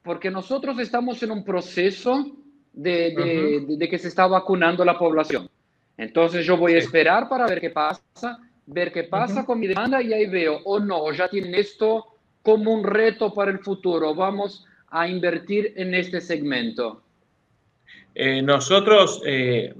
[0.02, 2.30] porque nosotros estamos en un proceso
[2.72, 5.48] de, de, de, que se está vacunando la población.
[5.96, 10.00] Entonces yo voy a esperar para ver qué pasa, ver qué pasa con mi demanda
[10.00, 12.06] y ahí veo, o no, ya tienen esto
[12.42, 17.02] como un reto para el futuro, vamos a invertir en este segmento.
[18.14, 19.74] Eh, nosotros, eh,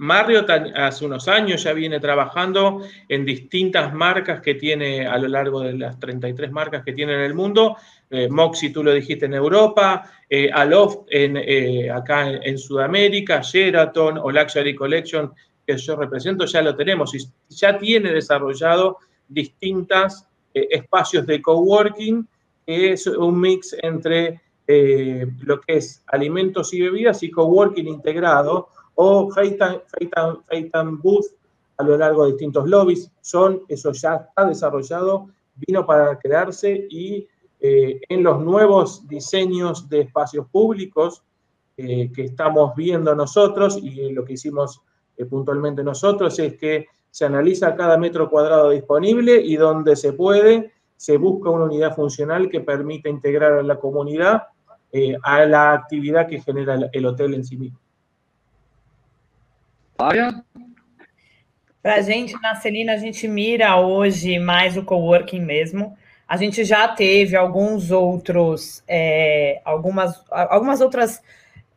[0.74, 5.74] hace unos años ya viene trabajando en distintas marcas que tiene a lo largo de
[5.74, 7.76] las 33 marcas que tiene en el mundo.
[8.08, 14.18] Eh, Moxie, tú lo dijiste en Europa, eh, Aloft en, eh, acá en, Sudamérica, Sheraton
[14.18, 15.32] o Luxury Collection,
[15.66, 18.98] que yo represento, ya lo tenemos y ya tiene desarrollado
[19.28, 22.28] distintas espacios de coworking,
[22.66, 28.68] que es un mix entre eh, lo que es alimentos y bebidas y coworking integrado
[28.94, 31.26] o FaceTime Booth
[31.78, 33.10] a lo largo de distintos lobbies.
[33.20, 37.26] Son, eso ya está desarrollado, vino para quedarse y
[37.60, 41.22] eh, en los nuevos diseños de espacios públicos
[41.76, 44.80] eh, que estamos viendo nosotros y lo que hicimos
[45.30, 50.71] puntualmente nosotros es que se analiza cada metro cuadrado disponible y donde se puede,
[51.02, 54.44] se busca una unidad funcional que permita integrar a la comunidad
[54.92, 57.76] eh, a la actividad que genera el hotel em si mesmo.
[61.82, 65.96] Para a gente, na Celina, a gente mira hoje mais o coworking mesmo.
[66.28, 71.20] A gente já teve alguns outros, é, algumas, algumas outras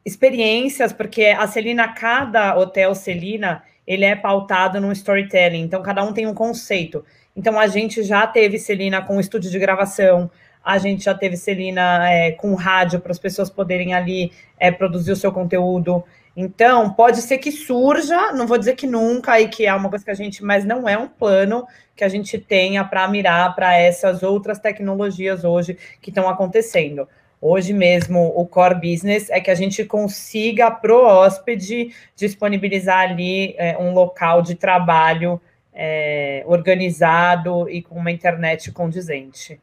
[0.06, 6.14] experiências, porque a Celina, cada hotel Celina, ele é pautado no storytelling, então cada um
[6.14, 7.04] tem um conceito.
[7.36, 10.30] Então a gente já teve Celina com estúdio de gravação,
[10.64, 15.12] a gente já teve Celina é, com rádio para as pessoas poderem ali é, produzir
[15.12, 16.04] o seu conteúdo.
[16.36, 20.04] Então, pode ser que surja, não vou dizer que nunca, e que é uma coisa
[20.04, 23.78] que a gente, mas não é um plano que a gente tenha para mirar para
[23.78, 27.08] essas outras tecnologias hoje que estão acontecendo.
[27.40, 33.56] Hoje mesmo, o core business é que a gente consiga para o hóspede disponibilizar ali
[33.58, 35.40] é, um local de trabalho
[35.76, 39.60] é, organizado e com uma internet condizente.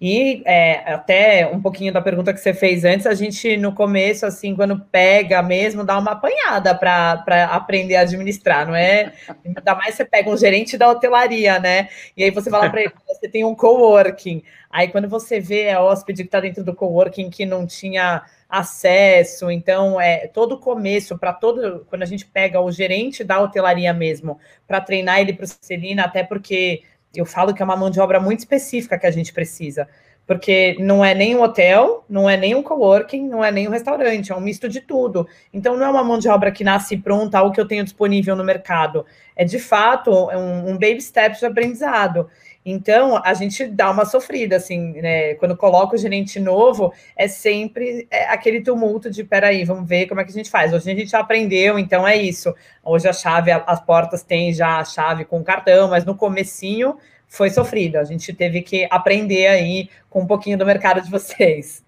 [0.00, 4.24] E é, até um pouquinho da pergunta que você fez antes, a gente no começo,
[4.24, 9.12] assim, quando pega mesmo, dá uma apanhada para aprender a administrar, não é?
[9.44, 11.90] Ainda mais você pega um gerente da hotelaria, né?
[12.16, 14.42] E aí você fala para ele, você tem um coworking.
[14.70, 19.50] Aí quando você vê a hóspede que está dentro do coworking que não tinha acesso,
[19.50, 24.38] então é todo começo para todo quando a gente pega o gerente da hotelaria mesmo
[24.66, 26.82] para treinar ele para o Celina, até porque
[27.14, 29.88] eu falo que é uma mão de obra muito específica que a gente precisa,
[30.26, 33.70] porque não é nem um hotel, não é nem um coworking, não é nem um
[33.70, 35.26] restaurante, é um misto de tudo.
[35.52, 38.34] Então não é uma mão de obra que nasce pronta, algo que eu tenho disponível
[38.34, 39.06] no mercado.
[39.34, 42.28] É de fato um, um baby step de aprendizado.
[42.64, 45.34] Então, a gente dá uma sofrida, assim, né?
[45.34, 50.20] Quando coloca o gerente novo, é sempre é aquele tumulto de peraí, vamos ver como
[50.20, 50.72] é que a gente faz.
[50.72, 52.54] Hoje a gente já aprendeu, então é isso.
[52.84, 57.48] Hoje a chave, as portas têm já a chave com cartão, mas no comecinho foi
[57.48, 57.96] sofrido.
[57.96, 61.82] A gente teve que aprender aí com um pouquinho do mercado de vocês.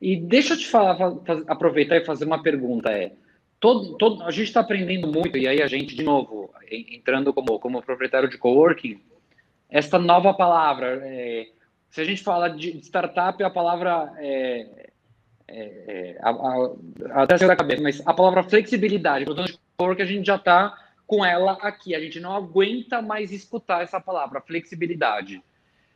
[0.00, 1.14] E deixa eu te falar,
[1.46, 2.90] aproveitar e fazer uma pergunta.
[2.90, 3.12] É,
[3.58, 7.58] todo, todo, a gente está aprendendo muito, e aí a gente, de novo, entrando como,
[7.58, 9.00] como proprietário de coworking,
[9.68, 11.00] esta nova palavra.
[11.02, 11.48] É,
[11.90, 14.90] se a gente fala de startup, a palavra é,
[15.48, 20.36] é, é a, a, até da cabeça, mas a palavra flexibilidade, que a gente já
[20.36, 20.76] está
[21.06, 21.94] com ela aqui.
[21.94, 25.42] A gente não aguenta mais escutar essa palavra, flexibilidade.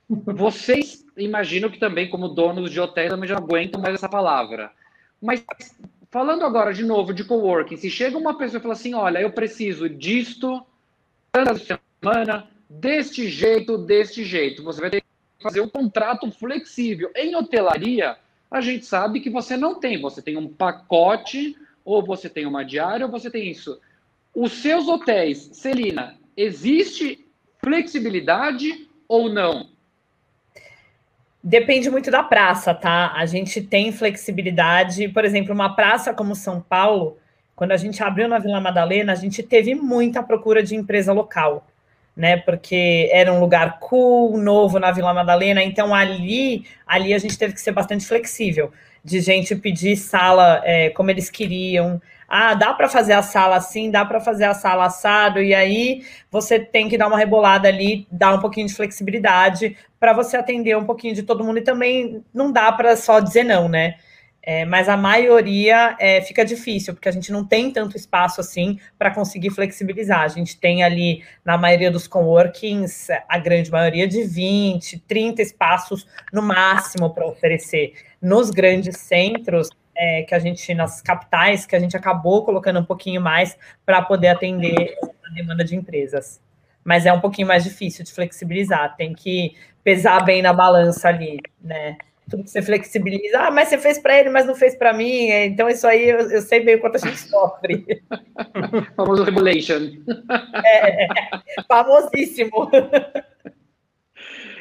[0.09, 4.73] Vocês imaginam que também, como donos de hotéis, também já aguentam mais essa palavra.
[5.21, 5.45] Mas
[6.11, 9.31] falando agora de novo de coworking, se chega uma pessoa e fala assim: olha, eu
[9.31, 10.65] preciso disto,
[11.31, 14.63] tantas semana, deste jeito, deste jeito.
[14.63, 15.07] Você vai ter que
[15.43, 17.11] fazer um contrato flexível.
[17.17, 18.17] Em hotelaria,
[18.49, 20.01] a gente sabe que você não tem.
[20.01, 23.81] Você tem um pacote, ou você tem uma diária, ou você tem isso.
[24.33, 27.27] Os seus hotéis, Celina, existe
[27.59, 29.69] flexibilidade ou não?
[31.43, 33.13] Depende muito da praça, tá?
[33.15, 35.09] A gente tem flexibilidade.
[35.09, 37.19] Por exemplo, uma praça como São Paulo,
[37.57, 41.67] quando a gente abriu na Vila Madalena, a gente teve muita procura de empresa local,
[42.17, 42.37] né?
[42.37, 45.63] Porque era um lugar cool, novo na Vila Madalena.
[45.63, 48.73] Então ali, ali a gente teve que ser bastante flexível,
[49.05, 52.01] de gente pedir sala é, como eles queriam
[52.31, 56.05] ah, dá para fazer a sala assim, dá para fazer a sala assado, e aí
[56.31, 60.77] você tem que dar uma rebolada ali, dar um pouquinho de flexibilidade para você atender
[60.77, 63.97] um pouquinho de todo mundo e também não dá para só dizer não, né?
[64.43, 68.79] É, mas a maioria é, fica difícil, porque a gente não tem tanto espaço assim
[68.99, 70.21] para conseguir flexibilizar.
[70.21, 76.07] A gente tem ali, na maioria dos coworkings, a grande maioria de 20, 30 espaços
[76.33, 77.93] no máximo para oferecer.
[78.21, 82.85] Nos grandes centros, é, que a gente, nas capitais, que a gente acabou colocando um
[82.85, 86.41] pouquinho mais para poder atender a demanda de empresas.
[86.83, 91.39] Mas é um pouquinho mais difícil de flexibilizar, tem que pesar bem na balança ali,
[91.63, 91.99] né?
[92.31, 95.31] Tudo que você flexibiliza, ah, mas você fez para ele, mas não fez para mim,
[95.31, 98.03] é, então isso aí eu, eu, sei bem o quanto a gente sofre.
[98.97, 99.91] Famoso regulation.
[100.65, 101.09] É,
[101.69, 102.71] famosíssimo.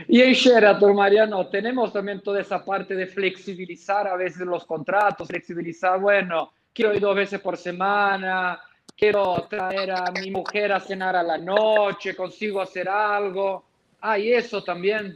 [0.07, 5.27] Y en Sheraton, Mariano, tenemos también toda esa parte de flexibilizar a veces los contratos,
[5.27, 8.59] flexibilizar, bueno, quiero ir dos veces por semana,
[8.97, 13.63] quiero traer a mi mujer a cenar a la noche, consigo hacer algo.
[14.01, 15.15] Hay eso también.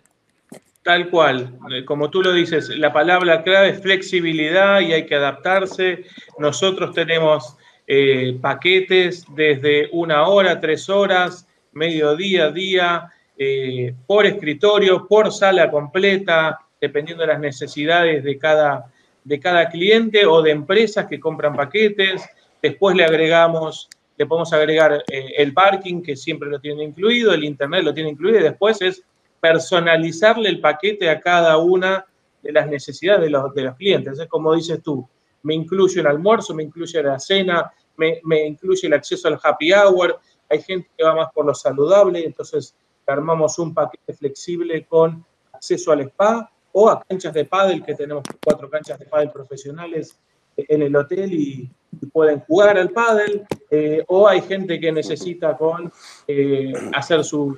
[0.84, 5.16] Tal cual, eh, como tú lo dices, la palabra clave es flexibilidad y hay que
[5.16, 6.04] adaptarse.
[6.38, 7.58] Nosotros tenemos
[7.88, 16.60] eh, paquetes desde una hora, tres horas, mediodía, día, eh, por escritorio, por sala completa,
[16.80, 18.92] dependiendo de las necesidades de cada,
[19.24, 22.24] de cada cliente o de empresas que compran paquetes.
[22.62, 27.44] Después le agregamos, le podemos agregar eh, el parking, que siempre lo tiene incluido, el
[27.44, 29.04] internet lo tiene incluido, y después es
[29.44, 32.06] personalizarle el paquete a cada una
[32.42, 34.18] de las necesidades de los, de los clientes.
[34.18, 35.06] Es como dices tú,
[35.42, 39.74] me incluye el almuerzo, me incluye la cena, me, me incluye el acceso al happy
[39.74, 40.18] hour.
[40.50, 42.74] Hay gente que va más por lo saludable, entonces
[43.06, 48.24] armamos un paquete flexible con acceso al spa o a canchas de pádel, que tenemos
[48.42, 50.18] cuatro canchas de pádel profesionales
[50.56, 51.70] en el hotel y,
[52.12, 55.92] pueden jugar al pádel, eh, o hay gente que necesita con
[56.28, 57.56] eh, hacer su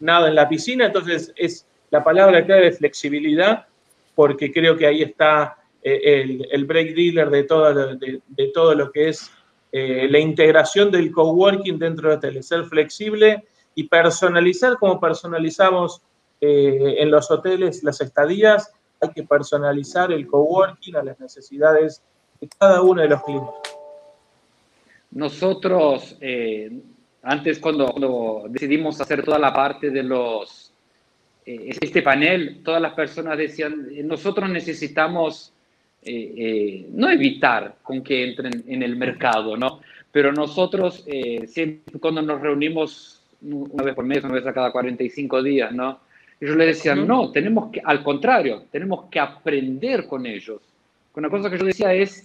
[0.00, 3.66] nada en la piscina, entonces es la palabra clave de flexibilidad,
[4.14, 8.20] porque creo que ahí está eh, el, break dealer de todo, de,
[8.52, 9.30] todo lo que es
[9.72, 13.44] la integración del coworking dentro de hoteles, ser flexible
[13.74, 16.00] y personalizar como personalizamos
[16.40, 22.02] eh, en los hoteles las estadías, hay que personalizar el coworking a las necesidades
[22.40, 23.54] de cada uno de los clientes.
[25.10, 26.70] Nosotros, eh,
[27.22, 30.72] antes cuando, decidimos hacer toda la parte de los,
[31.44, 35.52] eh, este panel, todas las personas decían, nosotros necesitamos
[36.08, 39.80] no evitar con que entren en el mercado, ¿no?
[40.12, 41.04] Pero nosotros,
[41.48, 46.00] siempre cuando nos reunimos una vez por mes, una vez a cada 45 días, ¿no?
[46.40, 50.60] Y yo le decía, no, tenemos que, al contrario, tenemos que aprender con ellos.
[51.14, 52.22] Una cosa que yo decía es,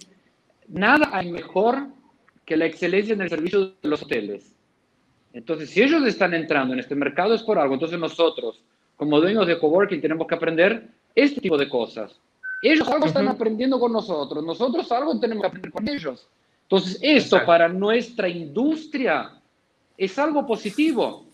[0.68, 1.86] nada hay mejor
[2.44, 4.51] que la excelencia en el servicio de los hoteles.
[5.32, 7.74] Entonces, si ellos están entrando en este mercado es por algo.
[7.74, 8.62] Entonces nosotros,
[8.96, 12.18] como dueños de coworking, tenemos que aprender este tipo de cosas.
[12.62, 16.28] Ellos algo están aprendiendo con nosotros, nosotros algo tenemos que aprender con ellos.
[16.62, 19.32] Entonces, esto para nuestra industria
[19.96, 21.26] es algo positivo.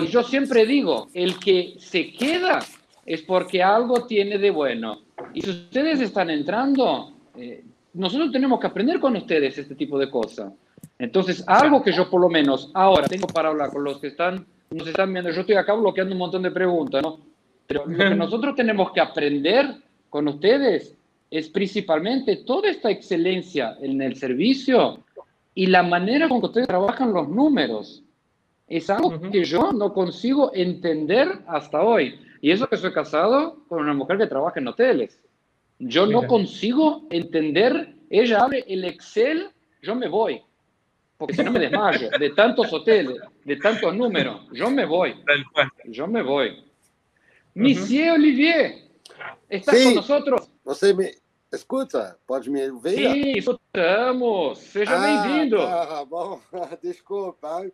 [0.00, 2.60] Y yo siempre digo, el que se queda
[3.04, 5.00] es porque algo tiene de bueno.
[5.34, 7.62] Y si ustedes están entrando, eh,
[7.94, 10.52] nosotros tenemos que aprender con ustedes este tipo de cosas.
[10.98, 14.46] Entonces, algo que yo por lo menos ahora tengo para hablar con los que están,
[14.70, 17.20] nos están viendo, yo estoy acá bloqueando un montón de preguntas, ¿no?
[17.66, 19.76] Pero lo que nosotros tenemos que aprender
[20.08, 20.96] con ustedes
[21.30, 25.00] es principalmente toda esta excelencia en el servicio
[25.54, 28.02] y la manera con que ustedes trabajan los números.
[28.68, 32.18] Es algo que yo no consigo entender hasta hoy.
[32.40, 35.18] Y eso que soy casado con una mujer que trabaja en hoteles.
[35.78, 39.50] Yo no consigo entender, ella abre el Excel,
[39.82, 40.42] yo me voy.
[41.18, 45.14] Porque si no me desmayo de tantos hoteles, de tantos números, yo me voy.
[45.84, 46.64] Yo me voy.
[47.54, 48.90] Monsieur Olivier,
[49.48, 50.50] ¿estás con nosotros?
[50.64, 51.12] No sé, me,
[51.52, 52.96] Escuta, pode me ouvir?
[52.96, 54.58] Sim, escutamos.
[54.58, 55.58] Seja ah, bem-vindo.
[55.58, 56.40] Tá bom,
[56.82, 57.64] desculpa.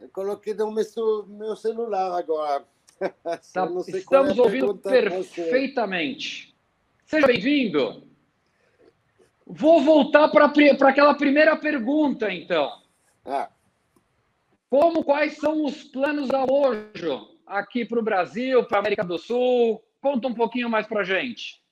[0.00, 0.84] Eu coloquei no meu,
[1.28, 2.64] meu celular agora.
[3.00, 6.54] Tá, estamos é ouvindo perfeitamente.
[7.06, 8.06] Seja bem-vindo.
[9.46, 12.70] Vou voltar para aquela primeira pergunta, então.
[13.32, 13.48] Ah.
[14.68, 19.18] Como, quais são os planos da Ojo aqui para o Brasil, para a América do
[19.18, 19.80] Sul?
[20.02, 21.62] Conta um pouquinho mais para gente.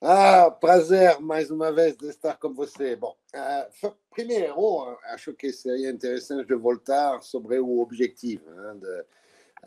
[0.00, 2.96] Ah, prazer mais uma vez de estar com você.
[2.96, 8.48] Bom, uh, primeiro, acho que seria interessante de voltar sobre o objetivo.
[8.48, 9.04] Hein, de,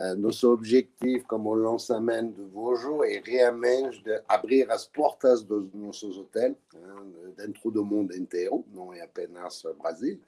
[0.03, 6.17] uh, nosso objetivo como lançamento de Vojo é realmente de abrir as portas dos nossos
[6.17, 10.19] hotéis hein, dentro do mundo inteiro, não é apenas Brasil,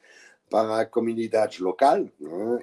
[0.50, 2.08] para a comunidade local.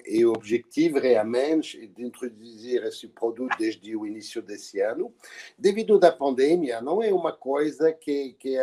[0.07, 5.13] E o objetivo realmente é de introduzir esse produto desde o início desse ano.
[5.59, 8.57] Devido à pandemia, não é uma coisa que, que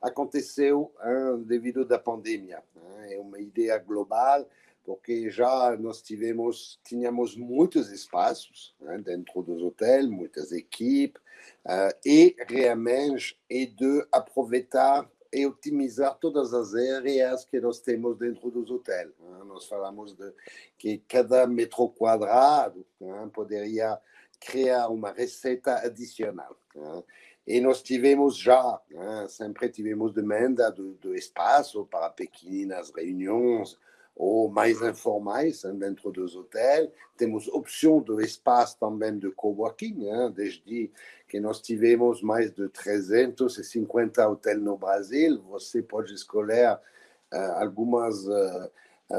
[0.00, 2.62] aconteceu hein, devido à pandemia.
[2.74, 3.14] Né?
[3.14, 4.48] É uma ideia global,
[4.84, 11.20] porque já nós tivemos, tínhamos muitos espaços né, dentro dos hotéis, muitas equipes,
[11.64, 18.50] uh, e realmente é de aproveitar e otimizar todas as áreas que nós temos dentro
[18.50, 19.10] dos hotéis.
[19.18, 19.44] Né?
[19.46, 20.32] Nós falamos de
[20.78, 23.98] que cada metro quadrado né, poderia
[24.40, 26.56] criar uma receita adicional.
[26.74, 27.02] Né?
[27.46, 33.78] E nós tivemos já, né, sempre tivemos demanda do espaço para pequenas reuniões,
[34.16, 36.88] ou mais informais dentro dos hotéis.
[37.18, 40.90] Temos opção de espaço também de coworking, hein, desde
[41.28, 45.42] que nós tivemos mais de 350 hotéis no Brasil.
[45.50, 48.70] Você pode escolher uh, algumas uh,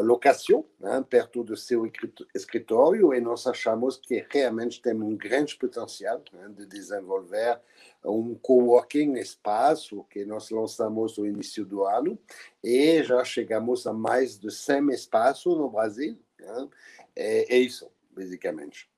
[0.01, 1.89] locações hein, perto do seu
[2.33, 7.59] escritório e nós achamos que realmente tem um grande potencial hein, de desenvolver
[8.03, 12.17] um coworking espaço que nós lançamos no início do ano
[12.63, 16.17] e já chegamos a mais de 100 espaços no Brasil.
[16.39, 16.67] Né?
[17.15, 18.89] É, é, isso, basicamente.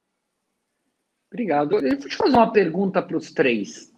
[1.32, 1.76] Obrigado.
[1.80, 3.93] Eu vou te fazer uma pergunta para os três.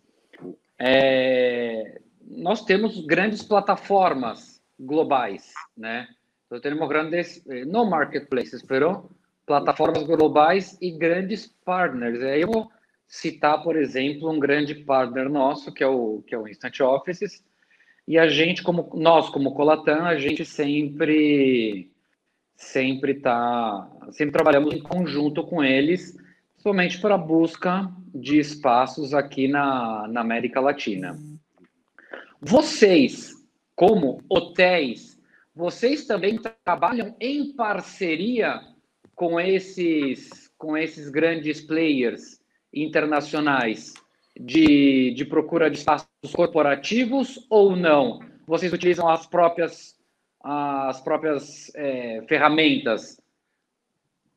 [0.78, 6.08] É, nós temos grandes plataformas globais, né?
[6.50, 9.10] Nós temos grandes, não marketplaces, pero
[9.46, 12.22] plataformas globais e grandes partners.
[12.22, 12.72] Aí eu vou
[13.12, 17.44] citar, por exemplo, um grande partner nosso, que é o, que é o Instant Offices,
[18.08, 21.92] e a gente, como nós, como Colatan, a gente sempre
[22.56, 26.16] sempre tá, sempre trabalhamos em conjunto com eles,
[26.58, 31.20] somente para a busca de espaços aqui na, na América Latina.
[32.40, 33.34] Vocês,
[33.76, 35.20] como hotéis,
[35.54, 38.62] vocês também trabalham em parceria
[39.16, 42.41] com esses com esses grandes players
[42.74, 43.94] internacionais
[44.40, 48.20] de, de procura de espaços corporativos ou não?
[48.48, 49.96] Vocês utilizam as próprias,
[50.44, 53.22] as próprias é, ferramentas?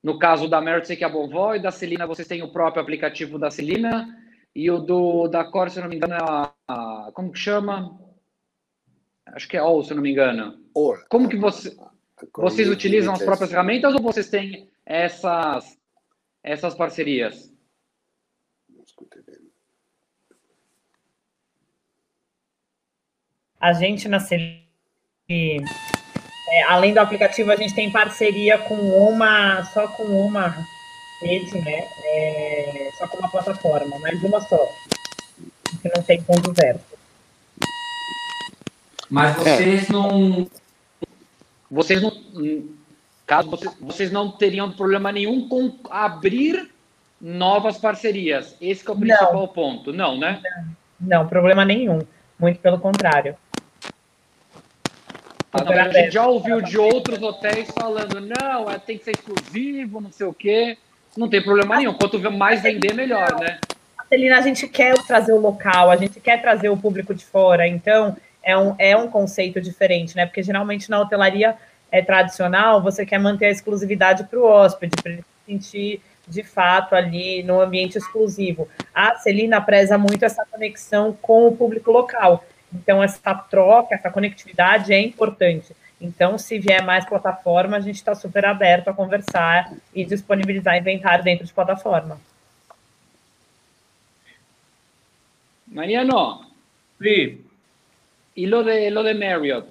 [0.02, 3.38] No caso da Merit, que é a Bonvoy, da Celina, vocês têm o próprio aplicativo
[3.38, 4.06] da Celina,
[4.54, 7.98] e o do da Core, se não me engano, é a, a, como que chama?
[9.26, 10.62] Acho que é All, se não me engano.
[11.08, 11.74] Como que você,
[12.36, 15.78] vocês utilizam as próprias ferramentas ou vocês têm essas,
[16.42, 17.53] essas parcerias?
[23.64, 24.60] A gente na Celi,
[25.30, 30.54] é, além do aplicativo, a gente tem parceria com uma, só com uma
[31.22, 31.88] rede, né?
[32.04, 34.68] É, só com uma plataforma, mas uma só.
[35.80, 36.78] Que não tem ponto zero.
[39.08, 40.46] Mas vocês não.
[41.70, 42.12] Vocês não.
[43.26, 46.70] Caso vocês, vocês não teriam problema nenhum com abrir
[47.18, 48.54] novas parcerias.
[48.60, 49.48] Esse é o principal não.
[49.48, 50.42] ponto, não, né?
[51.00, 52.00] Não, não, problema nenhum.
[52.38, 53.34] Muito pelo contrário.
[55.54, 60.10] A gente já ouviu de outros hotéis falando, não, é, tem que ser exclusivo, não
[60.10, 60.76] sei o quê.
[61.16, 61.94] Não tem problema nenhum.
[61.94, 63.60] Quanto mais vender, melhor, né?
[64.08, 67.66] Celina, a gente quer trazer o local, a gente quer trazer o público de fora,
[67.66, 70.26] então é um, é um conceito diferente, né?
[70.26, 71.56] Porque geralmente na hotelaria
[71.90, 76.42] é tradicional, você quer manter a exclusividade para o hóspede, para ele se sentir de
[76.42, 78.68] fato ali no ambiente exclusivo.
[78.94, 82.44] A Celina preza muito essa conexão com o público local.
[82.74, 85.74] Então, essa troca, essa conectividade é importante.
[86.00, 91.24] Então, se vier mais plataforma, a gente está super aberto a conversar e disponibilizar inventário
[91.24, 92.18] dentro de plataforma.
[95.66, 96.50] Mariano.
[97.00, 97.44] Sí.
[98.34, 99.66] ¿Y lo de, lo de Marriott?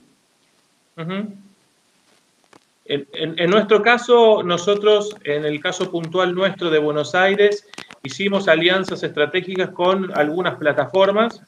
[0.97, 1.27] Uh -huh.
[2.85, 7.65] En, en, en, nuestro caso, nosotros, en el caso puntual nuestro de Buenos Aires,
[8.03, 11.41] hicimos alianzas estratégicas con algunas plataformas,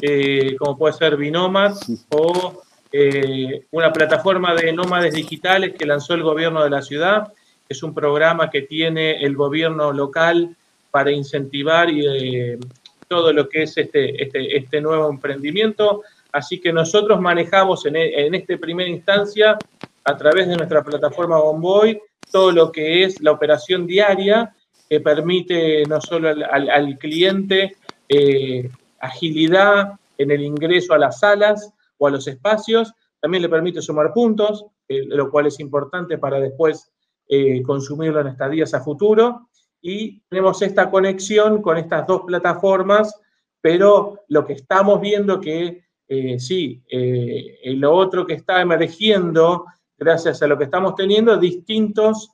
[0.00, 1.76] eh, como puede ser Binomat
[2.10, 7.32] o eh, una plataforma de nómades digitales que lanzó el gobierno de la ciudad.
[7.68, 10.56] Es un programa que tiene el gobierno local
[10.90, 12.58] para incentivar y, eh,
[13.06, 16.02] todo lo que es este, este, este nuevo emprendimiento.
[16.32, 19.58] Así que nosotros manejamos en, en esta primera instancia
[20.04, 24.54] a través de nuestra plataforma Bomboy todo lo que es la operación diaria
[24.88, 27.76] que permite no solo al, cliente
[28.08, 28.68] eh,
[29.00, 34.12] agilidad en el ingreso a las salas o a los espacios, también le permite sumar
[34.12, 36.90] puntos, lo cual es importante para después
[37.32, 39.50] eh, consumirlo en estadías a futuro.
[39.80, 43.14] Y tenemos esta conexión con estas dos plataformas,
[43.60, 49.64] pero lo que estamos viendo que eh, sí, eh, lo otro que está emergiendo,
[49.96, 52.30] gracias a lo que estamos teniendo, distintos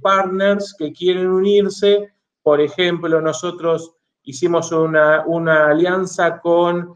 [0.00, 2.10] partners que quieren unirse.
[2.42, 3.95] Por ejemplo, nosotros
[4.26, 6.94] hicimos una, una alianza con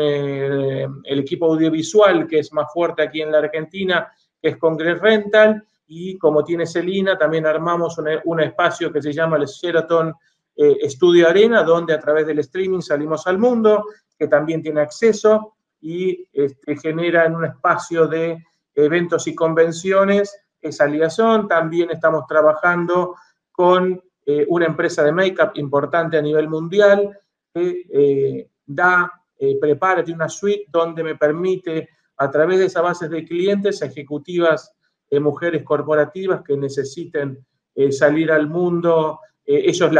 [0.00, 4.10] eh, el equipo audiovisual que es más fuerte aquí en la Argentina,
[4.40, 9.36] que es Congress Rental, y como tiene Celina, también armamos un, espacio que se llama
[9.36, 10.14] el Sheraton
[10.56, 13.84] eh, Studio Arena, donde a través del streaming salimos al mundo,
[14.18, 20.86] que también tiene acceso y este, genera en un espacio de eventos y convenciones esa
[20.86, 21.48] liaison.
[21.48, 23.14] También estamos trabajando
[23.52, 27.18] con eh, una empresa de make-up importante a nivel mundial
[27.52, 33.24] que da eh, prepárate una suite donde me permite, a través de esa base de
[33.24, 34.74] clientes, ejecutivas,
[35.08, 39.20] eh, mujeres corporativas que necesiten eh, salir al mundo,
[39.50, 39.90] ellos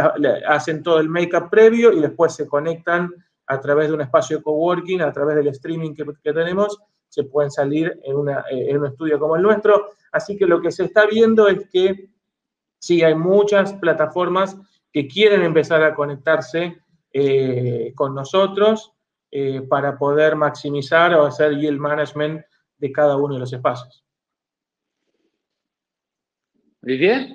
[0.47, 3.11] hacen todo el make-up previo y después se conectan
[3.47, 6.77] a través de un espacio de coworking, a través del streaming que, tenemos,
[7.07, 8.15] se pueden salir en,
[8.51, 9.87] en un estudio como el nuestro.
[10.11, 12.11] Así que lo que se está viendo es que
[12.79, 14.57] sí, hay muchas plataformas
[14.91, 16.81] que quieren empezar a conectarse
[17.95, 18.93] con nosotros
[19.31, 22.43] eh, para poder maximizar o hacer el management
[22.79, 24.03] de cada uno de los espacios.
[26.81, 27.27] Olivier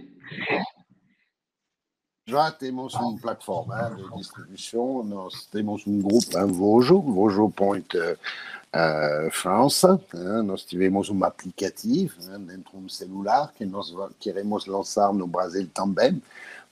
[2.27, 7.97] Já temos uma plataforma de distribuição, nós temos um grupo em Vojo, Vojo Point
[8.75, 10.01] uh, França,
[10.45, 16.21] nós tivemos um aplicativo dentro de um celular que nós queremos lançar no Brasil também.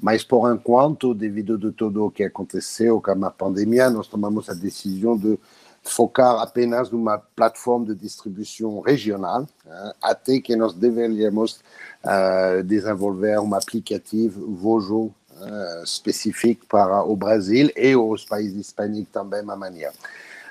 [0.03, 4.55] Mas, por enquanto, devido a tudo o que aconteceu com a pandemia, nós tomamos a
[4.55, 5.39] decisão de
[5.83, 11.61] focar apenas numa plataforma de distribuição regional, hein, até que nós deveríamos
[12.05, 19.41] uh, desenvolver um aplicativo Vojo uh, específico para o Brasil e os países hispânicos também
[19.41, 19.91] amanhã.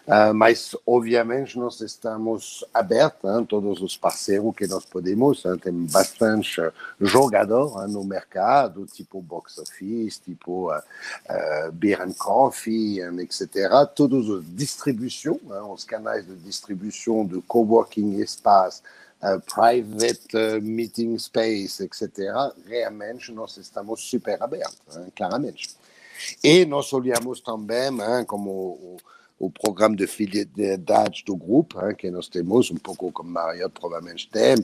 [0.07, 5.45] Uh, mas, obviamente, nós estamos abertos a todos os parceiros que nós podemos.
[5.45, 6.59] Hein, tem bastante
[6.99, 13.69] jogador no mercado, tipo Box Office, tipo uh, uh, Beer and Coffee, etc.
[13.95, 15.39] Todos os distribuição,
[15.71, 18.81] os canais de distribuição de coworking espaço,
[19.53, 22.09] private meeting space, etc.
[22.65, 24.79] Realmente, nós estamos super abertos,
[25.15, 25.75] claramente.
[26.43, 27.91] E nós olhamos também,
[28.25, 28.97] como o
[29.41, 34.29] o programa de fidelidade do grupo, hein, que nós temos, um pouco como Marriott provavelmente
[34.29, 34.55] tem.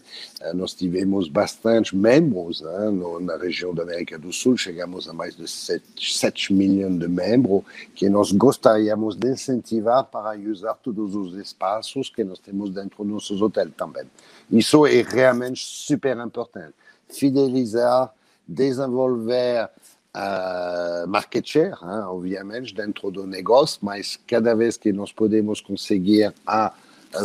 [0.53, 5.35] Nós tivemos bastante membros hein, no, na região da América do Sul, chegamos a mais
[5.35, 7.63] de 7, 7 milhões de membros,
[7.95, 13.13] que nós gostaríamos de incentivar para usar todos os espaços que nós temos dentro dos
[13.13, 14.05] nossos hotéis também.
[14.51, 16.75] Isso é realmente super importante.
[17.09, 18.13] Fidelizar,
[18.47, 19.71] desenvolver
[20.17, 26.33] uh, market share, hein, obviamente, dentro do negócio, mas cada vez que nós podemos conseguir
[26.45, 26.73] a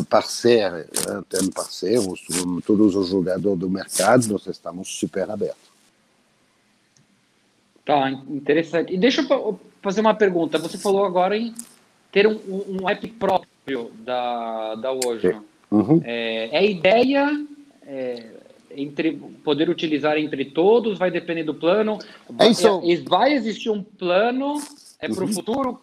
[0.08, 0.84] parceiro,
[1.28, 2.24] tem parceiros,
[2.64, 5.72] todos os jogadores do mercado, nós estamos super abertos.
[7.84, 8.94] Tá, interessante.
[8.94, 10.56] E deixa eu fazer uma pergunta.
[10.58, 11.52] Você falou agora em
[12.12, 15.42] ter um, um app próprio da, da Ojo.
[15.70, 16.00] Uhum.
[16.04, 17.44] É, é ideia,
[17.84, 18.30] é,
[18.76, 19.12] entre
[19.44, 21.98] poder utilizar entre todos, vai depender do plano.
[22.38, 22.80] É isso.
[23.08, 24.60] Vai existir um plano
[24.98, 25.32] é para o uhum.
[25.32, 25.80] futuro?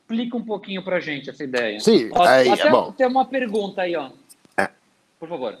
[0.00, 1.78] Explica um pouquinho para a gente essa ideia.
[1.80, 2.92] Sim, ó, aí, até bom.
[2.92, 4.10] tem uma pergunta aí, ó.
[4.56, 4.68] É.
[5.18, 5.56] Por favor.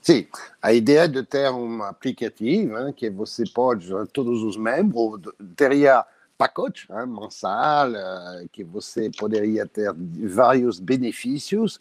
[0.00, 0.26] Sim,
[0.62, 5.20] a ideia de ter um aplicativo hein, que você pode, todos os membros,
[5.54, 6.04] teria
[6.38, 11.78] pacote hein, mensal, eh, que você poderia ter vários benefícios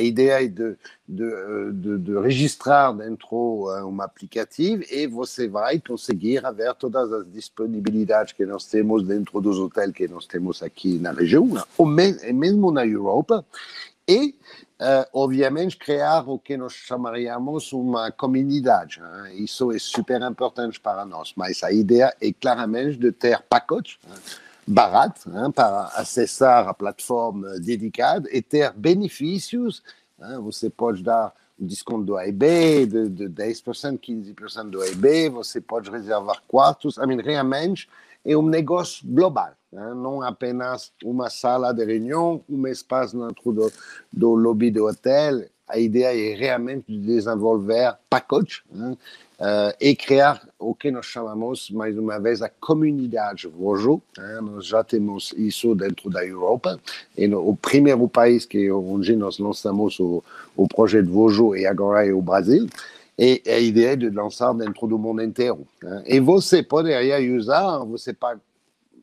[0.00, 0.76] ideia é de,
[1.06, 7.30] de, de, de registrar dentro uh, um aplicativo e você vai conseguir ver todas as
[7.30, 12.70] disponibilidades que nós temos dentro dos hotéis que nós temos aqui na região, ou mesmo
[12.70, 13.44] na Europa,
[14.08, 14.34] e,
[14.80, 19.00] uh, obviamente, criar o que nós chamaríamos uma comunidade.
[19.00, 19.44] Hein?
[19.44, 23.98] Isso super importante para nós, mas a ideia é claramente de ter pacotes.
[24.06, 24.44] Hein?
[24.66, 29.82] Barato hein, para acessar a plataforma dedicada e ter benefícios.
[30.20, 35.60] Hein, você pode dar um desconto do AIB de, de 10%, 15% do AIB, você
[35.60, 36.96] pode reservar quartos.
[36.96, 37.88] I mean, realmente
[38.24, 43.72] é um negócio global, hein, não apenas uma sala de reunião, um espaço dentro do,
[44.12, 45.44] do lobby do hotel.
[45.66, 48.98] A ideia é realmente de desenvolver pacotes uh,
[49.80, 54.00] e criar o que nós chamamos, mais uma vez, a comunidade Vojo.
[54.16, 54.40] Né?
[54.40, 56.80] Nós já temos isso dentro da Europa,
[57.16, 60.22] e no, o primeiro país que onde nós lançamos o,
[60.56, 62.66] o projeto Vojo e agora é o Brasil.
[63.18, 65.66] E a ideia de lançar dentro do mundo inteiro.
[65.82, 66.02] Né?
[66.06, 67.84] E você poderia usar,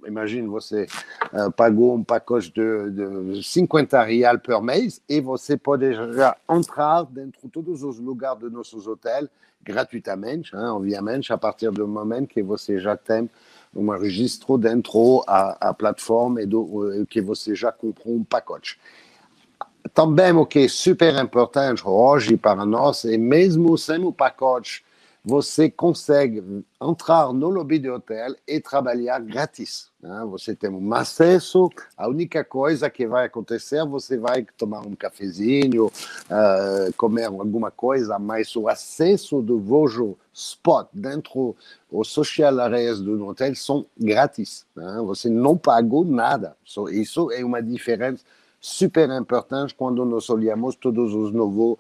[0.06, 0.88] imagine você
[1.34, 7.04] uh, pagou um pacote de, de 50 reais por mês e você pode já entrar
[7.04, 9.28] dentro de todos os lugares de nossos hotéis
[9.64, 13.30] gratuitamente, hein, obviamente, a partir do momento que você já tem
[13.76, 18.80] um registro dentro da plataforma e do, que você já comprou um pacote.
[19.94, 24.84] Também o que é super importante hoje para nós é mesmo sem o pacote
[25.24, 26.44] você consegue
[26.82, 29.92] entrar no lobby do hotel e trabalhar grátis.
[30.02, 30.26] Né?
[30.32, 35.88] Você tem um acesso, a única coisa que vai acontecer, você vai tomar um cafezinho,
[35.88, 41.56] uh, comer alguma coisa, mas o acesso do Vojo Spot dentro
[41.92, 44.66] os social areas do hotel são grátis.
[44.76, 45.02] Né?
[45.06, 46.56] Você não pagou nada.
[46.90, 48.24] Isso é uma diferença
[48.62, 51.78] super importante quando nós olhamos todos os novos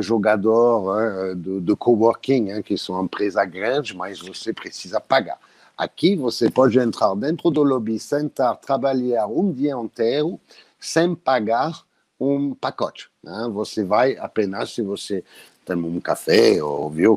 [0.00, 5.38] jogadores uh, do, do coworking, hein, que são empresas grandes, mas você precisa pagar.
[5.76, 10.40] Aqui você pode entrar dentro do lobby, sentar, trabalhar um dia inteiro
[10.78, 11.84] sem pagar
[12.18, 13.08] um pacote.
[13.22, 13.48] Né?
[13.52, 15.24] Você vai apenas se você
[15.64, 16.58] tem um café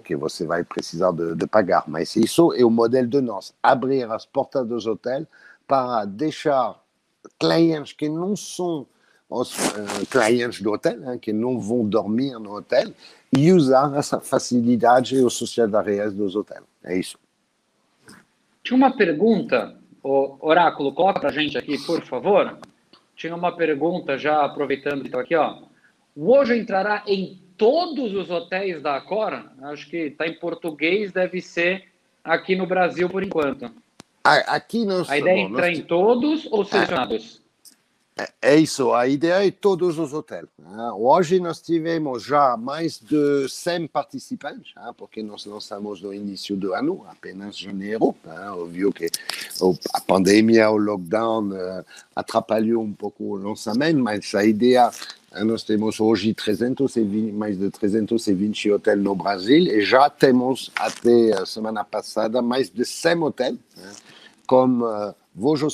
[0.04, 1.86] que você vai de, de pagar.
[1.88, 5.26] Mas isso é o modelo de nós, abrir as portas dos hotéis
[5.66, 6.80] para deixar
[7.40, 8.86] clientes que não são
[9.32, 12.92] os uh, clientes do hotel, hein, que não vão dormir no hotel,
[13.36, 16.64] e usar essa facilidade e os sociedades dos hotéis.
[16.84, 17.18] É isso.
[18.62, 22.58] Tinha uma pergunta, o Oráculo, coloca para a gente aqui, por favor.
[23.16, 25.60] Tinha uma pergunta, já aproveitando que estou aqui, ó.
[26.16, 29.46] O Hoje entrará em todos os hotéis da Accor?
[29.62, 31.86] Acho que está em português, deve ser
[32.24, 33.72] aqui no Brasil por enquanto.
[34.24, 35.80] Aqui nós, A ideia é entrar nós...
[35.80, 37.41] em todos ou selecionados?
[38.42, 40.48] É isso, a ideia é todos os hotéis.
[40.58, 40.92] Né?
[40.96, 44.92] Hoje nós tivemos já mais de 100 participantes, né?
[44.98, 48.16] porque nós lançamos no início do ano, apenas janeiro.
[48.24, 48.52] Né?
[48.52, 49.10] Óbvio que
[49.94, 54.90] a pandemia, o lockdown uh, atrapalhou um pouco o lançamento, mas a ideia
[55.46, 61.46] nós temos hoje 320, mais de 320 hotéis no Brasil e já temos até a
[61.46, 63.94] semana passada mais de 100 hotéis, né?
[64.46, 65.68] como uh, Vojo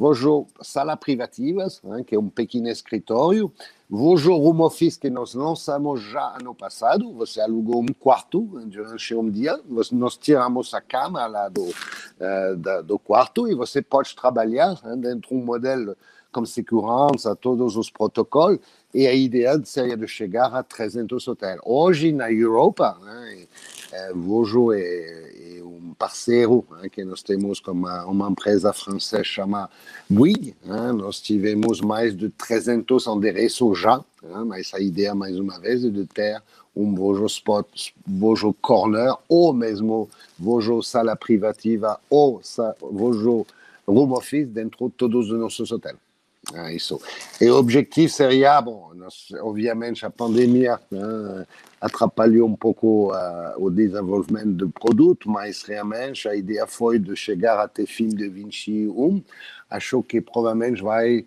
[0.00, 3.52] Vojo Sala Privativas, que é um pequeno escritório,
[3.86, 9.28] Vojo Home Office, que nós lançamos já ano passado, você alugou um quarto durante um
[9.28, 9.60] dia,
[9.92, 15.34] nós tiramos a cama lá do, uh, do quarto e você pode trabalhar dentro de
[15.34, 15.94] um modelo
[16.32, 18.58] com segurança, todos os protocolos,
[18.92, 21.60] e a ideia seria de chegar a 300 hotéis.
[21.64, 23.46] Hoje, na Europa, né,
[23.92, 29.22] é, Vojo é, é, um parceiro né, que nós temos com uma, uma empresa francesa
[29.22, 29.70] chamada
[30.08, 30.54] Bouygues.
[30.64, 35.84] Né, nós tivemos mais de 300 endereços já, né, mas a ideia, mais uma vez,
[35.84, 36.42] é de ter
[36.74, 42.40] um Vojo Spot, Vojo Corner, ou mesmo Vojo Sala Privativa, ou
[42.80, 43.46] Vojo
[43.86, 46.09] Room Office dentro de todos os nossos hotéis.
[46.54, 47.00] É isso.
[47.40, 51.46] E o objetivo seria, bom, nós, obviamente a pandemia né,
[51.80, 57.60] atrapalhou um pouco uh, o desenvolvimento do produto, mas realmente a ideia foi de chegar
[57.60, 59.22] até fim de 21.
[59.70, 61.24] Acho que provavelmente vai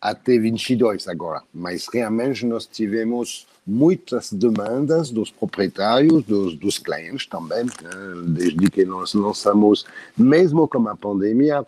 [0.00, 7.64] até 22 agora, mas realmente nós tivemos muitas demandas dos proprietários, dos, dos clientes também,
[7.64, 9.84] né, desde que nós lançamos,
[10.16, 11.66] mesmo com a pandemia,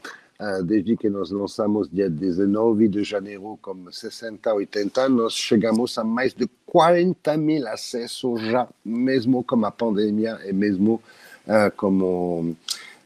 [0.64, 6.32] desde que nós lançamos dia 19 de janeiro com 60, 80, nós chegamos a mais
[6.32, 11.02] de 40 mil acessos já, mesmo com a pandemia e mesmo
[11.46, 12.54] uh, como,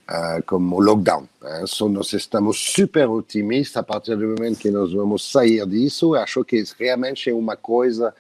[0.09, 1.27] uh, como lockdown.
[1.41, 6.15] Uh, so nós estamos super otimistas a partir do momento que nós vamos sair disso.
[6.15, 8.15] Acho que realmente é uma coisa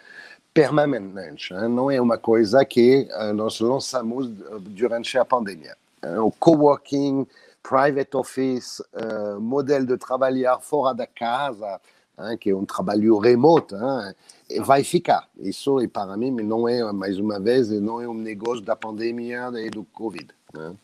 [0.54, 4.28] permanente, não é uma coisa que nós lançamos
[4.66, 5.74] durante a pandemia.
[6.22, 7.26] o coworking
[7.62, 11.80] private office, uh, modelo de trabalhar fora da casa,
[12.18, 15.28] hein, que é um trabalho remoto, hein, vai ficar.
[15.38, 19.50] Isso, e para mim, não é, mais uma vez, não é um negócio da pandemia
[19.56, 20.28] e do Covid.
[20.52, 20.74] Né?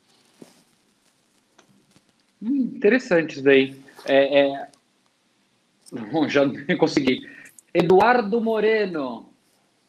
[2.41, 3.81] Interessante isso daí.
[4.07, 4.69] É, é...
[6.13, 6.43] Bom, já
[6.79, 7.29] consegui.
[7.75, 9.29] Eduardo Moreno,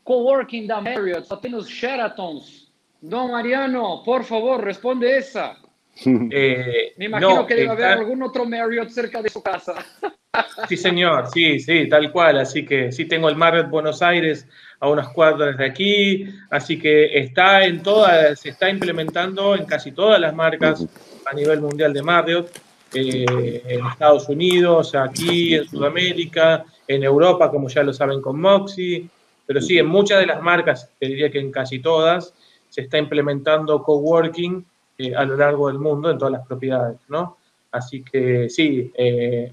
[0.03, 2.69] coworking da Marriott, só tem os Sheratons.
[3.01, 5.55] Dom Mariano, por favor, responde essa.
[6.31, 9.75] Eh, Me imagino que debe haber algún otro Marriott cerca de su casa.
[10.67, 12.37] Sí, señor, sí, sí, tal cual.
[12.37, 14.47] Así que sí tengo el Marriott Buenos Aires
[14.79, 19.91] a unas cuadras de aquí, así que está en todas, se está implementando en casi
[19.91, 20.85] todas las marcas
[21.25, 22.51] a nivel mundial de Marriott,
[22.93, 29.09] eh, en Estados Unidos, aquí, en Sudamérica, en Europa, como ya lo saben con Moxie,
[29.45, 32.33] pero sí, en muchas de las marcas, te diría que en casi todas,
[32.69, 34.63] se está implementando coworking
[35.01, 37.37] eh, a lo largo del mundo en todas las propiedades, ¿no?
[37.71, 39.49] Así que sí, eh,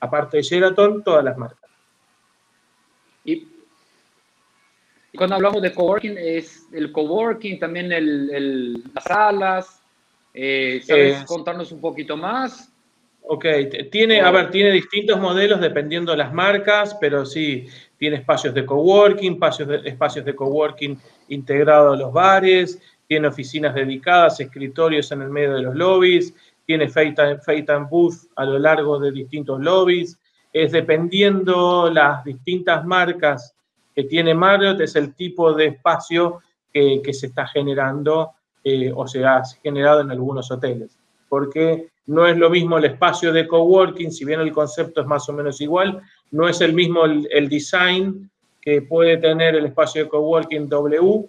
[0.00, 1.70] aparte de Sheraton, todas las marcas.
[3.24, 3.46] Y,
[5.16, 9.80] cuando hablamos de coworking, es el coworking, también el, las salas.
[10.34, 12.72] Eh, ¿Sabes contarnos un poquito más?
[13.22, 13.44] Ok,
[13.92, 18.66] tiene, a ver, tiene distintos modelos dependiendo de las marcas, pero sí, tiene espacios de
[18.66, 22.80] coworking, espacios de, espacios de coworking integrados a los bares,
[23.10, 26.32] tiene oficinas dedicadas, escritorios en el medio de los lobbies,
[26.64, 30.16] tiene and Booth a lo largo de distintos lobbies.
[30.52, 33.52] Es dependiendo las distintas marcas
[33.96, 36.38] que tiene Marriott, es el tipo de espacio
[36.72, 38.30] que, se está generando
[38.62, 40.96] eh, o se ha generado en algunos hoteles.
[41.28, 45.28] Porque no es lo mismo el espacio de coworking, si bien el concepto es más
[45.28, 46.00] o menos igual,
[46.30, 48.30] no es el mismo el, design
[48.60, 51.28] que puede tener el espacio de coworking W,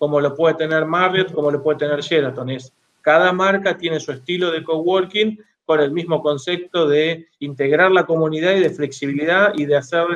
[0.00, 2.48] como lo puede tener Marriott, como lo puede tener Sheraton.
[2.48, 2.72] Es,
[3.02, 8.56] cada marca tiene su estilo de coworking con el mismo concepto de integrar la comunidad
[8.56, 10.06] y de flexibilidad y de hacer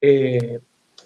[0.00, 0.60] eh,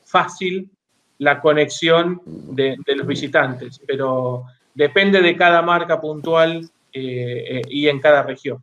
[0.05, 0.68] fácil
[1.16, 3.80] la conexión de, los visitantes.
[3.87, 8.62] Pero depende de cada marca puntual eh, y en cada región.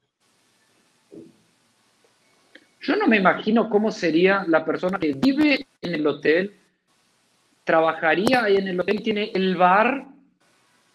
[2.80, 6.53] Yo no me imagino cómo sería la persona que vive en el hotel,
[7.64, 10.05] trabajaría ahí en el hotel, tiene el bar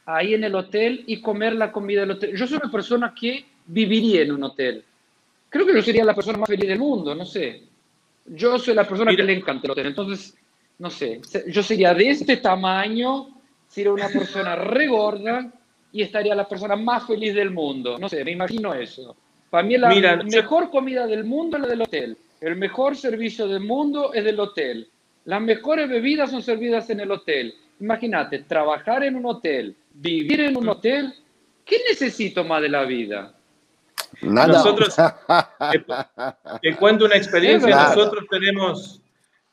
[0.07, 2.37] ahí en el hotel y comer la comida del hotel.
[2.37, 4.85] Yo soy una persona que viviría en un hotel.
[5.51, 7.63] Creo que yo sería la persona más feliz del mundo, no sé.
[8.27, 9.87] Yo soy la persona que le encanta el hotel.
[9.87, 10.37] Entonces,
[10.79, 13.29] no sé, yo sería de este tamaño,
[13.67, 15.51] sería una persona regorda
[15.93, 17.99] y estaría la persona más feliz del mundo.
[17.99, 19.17] No sé, me imagino eso.
[19.51, 22.17] Para mí la mejor comida del mundo es la del hotel.
[22.41, 24.89] El mejor servicio del mundo es del hotel.
[25.29, 27.55] Las mejores bebidas son servidas en el hotel.
[27.81, 31.13] Imagínate, trabajar en un hotel, vivir en un hotel.
[31.67, 33.35] ¿Qué necesito más de la vida?
[34.23, 34.55] Nada.
[34.55, 34.97] Nosotros,
[36.63, 37.77] te, cuento una experiencia.
[37.77, 39.03] Nosotros tenemos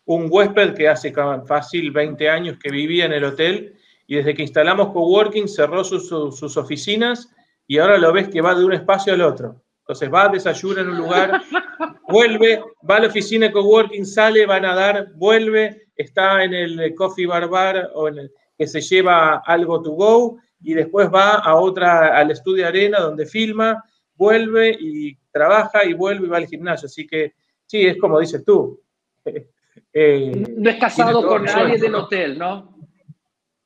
[0.05, 1.13] un huésped que hace
[1.45, 3.75] fácil 20 años que vivía en el hotel
[4.07, 7.35] y desde que instalamos coworking cerró sus, sus, oficinas
[7.67, 9.61] y ahora lo ves que va de un espacio al otro.
[9.85, 11.41] Entonces va, desayuna en un lugar,
[12.09, 16.95] vuelve, va a la oficina de coworking, sale, va a nadar, vuelve, está en el
[16.95, 21.35] coffee bar bar o en el, que se lleva algo to go y después va
[21.35, 23.83] a otra, al estudio arena donde filma,
[24.15, 26.87] vuelve y trabaja y vuelve y va al gimnasio.
[26.87, 27.33] Así que
[27.65, 28.81] sí, es como dices tú.
[29.97, 32.77] Eh, no es casado con nadie del hotel, ¿no?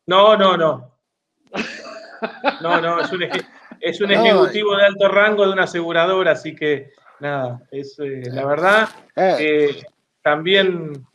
[0.06, 1.00] No, no, no.
[2.62, 3.24] No, no, es un,
[3.82, 8.46] es un ejecutivo de alto rango de una aseguradora, así que nada, es eh, la
[8.46, 8.90] verdad.
[9.16, 9.82] Eh.
[10.22, 11.06] también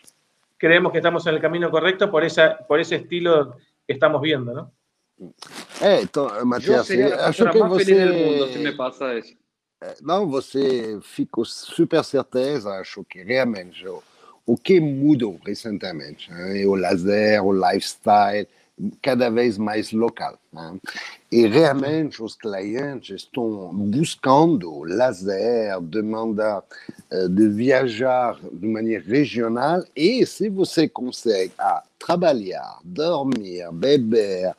[0.56, 3.56] creemos que estamos en el camino correcto por, esa, por esse estilo
[3.86, 4.72] que estamos viendo, ¿no?
[6.02, 8.06] Então, Matias, acho que você...
[8.06, 9.36] mundo se me passa isso.
[10.00, 14.02] Não, você ficou super certeza, acho que realmente o,
[14.46, 18.48] o que mudou recentemente é o lazer, o lifestyle,
[19.00, 20.38] cada vez mais local.
[20.52, 20.78] Né?
[21.30, 26.62] E realmente os clientes estão buscando lazer, demanda
[27.12, 34.54] uh, de viajar de maneira regional e se você consegue ah, trabalhar, dormir, beber,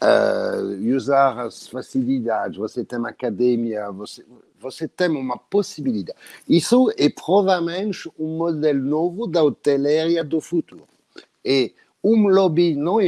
[0.00, 4.24] uh, usar as facilidades, você tem uma academia, você,
[4.60, 6.18] você tem uma possibilidade.
[6.48, 10.84] Isso é provavelmente um modelo novo da hotelaria do futuro.
[11.44, 11.72] E
[12.02, 12.98] um lobby, não,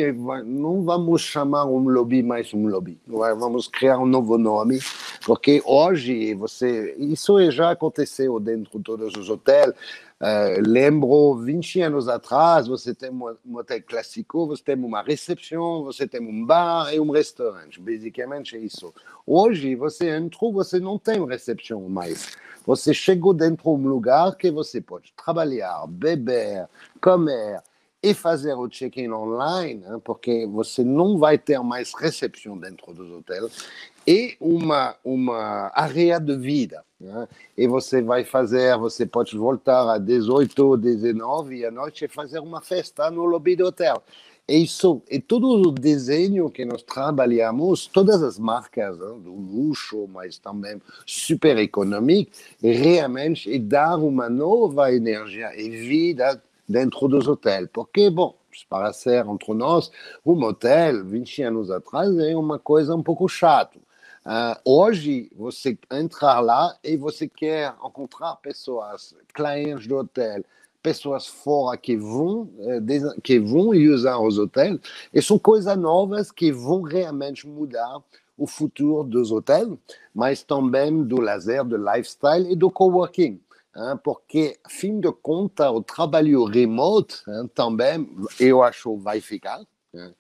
[0.44, 4.80] não vamos chamar um lobby mais um lobby, vamos criar um novo nome,
[5.24, 9.72] porque hoje você, isso já aconteceu dentro de todos os hotéis.
[10.20, 16.06] Uh, lembro 20 anos atrás, você tem um hotel clássico, você tem uma recepção, você
[16.06, 17.80] tem um bar e um restaurante.
[17.80, 18.92] Basicamente é isso.
[19.26, 22.36] Hoje você entrou, você não tem recepção mais.
[22.66, 26.68] Você chegou dentro de um lugar que você pode trabalhar, beber,
[27.00, 27.62] comer,
[28.02, 33.10] e fazer o check-in online, né, porque você não vai ter mais recepção dentro dos
[33.10, 33.66] hotéis,
[34.06, 36.82] e uma, uma área de vida.
[36.98, 37.28] Né?
[37.56, 42.08] E você vai fazer, você pode voltar a 18 ou 19 e à noite e
[42.08, 44.02] fazer uma festa no lobby do hotel.
[44.48, 50.08] É isso, é todo o desenho que nós trabalhamos, todas as marcas hein, do luxo,
[50.08, 57.68] mas também super econômico, realmente é dar uma nova energia e vida dentro dos hotéis.
[57.72, 58.34] Porque, bom,
[58.68, 59.90] para ser entre nós,
[60.24, 63.78] um hotel, 20 anos atrás, é uma coisa um pouco chata.
[64.24, 70.44] Uh, hoje, você entrar lá e você quer encontrar pessoas, clientes do hotel,
[70.82, 72.80] pessoas fora que vão, eh,
[73.22, 74.78] que vão usar os hotéis,
[75.12, 78.00] e são coisas novas que vão realmente mudar
[78.36, 79.68] o futuro dos hotéis,
[80.14, 83.38] mas também do lazer, do lifestyle e do coworking.
[83.76, 88.08] Hein, porque, fim de conta, o trabalho remoto hein, também,
[88.38, 89.60] eu acho, vai ficar.
[89.94, 90.14] Hein.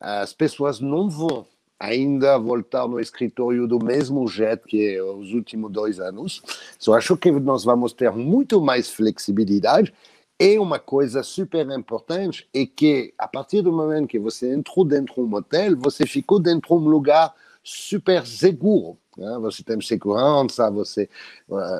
[0.00, 1.46] As pessoas não vão
[1.82, 6.40] ainda voltar no escritório do mesmo jeito que os últimos dois anos.
[6.78, 9.92] Só acho que nós vamos ter muito mais flexibilidade.
[10.38, 15.14] E uma coisa super importante é que, a partir do momento que você entrou dentro
[15.14, 17.34] de um hotel, você ficou dentro de um lugar
[17.64, 18.96] super seguro.
[19.16, 19.38] Né?
[19.40, 21.08] Você tem segurança, você.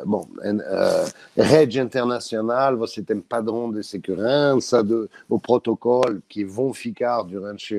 [0.05, 0.29] Bom,
[1.37, 7.75] rede internacional, você tem padrão de segurança, do, o protocolo que vão ficar durante,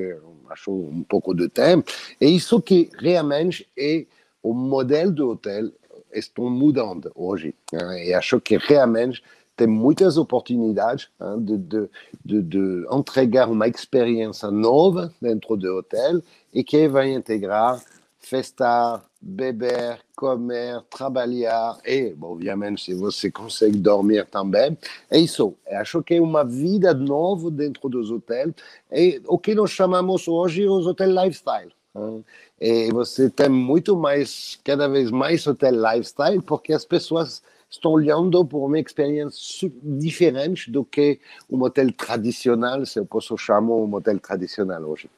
[0.49, 1.91] acho, um pouco de tempo.
[2.20, 4.06] E isso que realmente é
[4.41, 5.72] o modelo do hotel
[6.12, 7.56] estão mudando hoje.
[7.72, 8.08] Né?
[8.08, 9.24] E acho que realmente
[9.56, 11.89] tem muitas oportunidades hein, de, de,
[12.26, 17.82] de, de, entregar uma experiência nova dentro do hotel e que vai integrar
[18.24, 24.78] festar, beber, comer, trabalhar e, obviamente, se você consegue dormir também.
[25.11, 25.53] É isso.
[25.67, 28.53] Eu acho que é uma vida nova dentro dos hotéis.
[28.89, 31.71] É o que nós chamamos hoje os hotéis lifestyle.
[32.59, 38.43] E você tem muito mais, cada vez mais hotel lifestyle, porque as pessoas estão olhando
[38.45, 41.19] por uma experiência diferente do que
[41.49, 45.09] um hotel tradicional, se eu posso chamar um hotel tradicional hoje.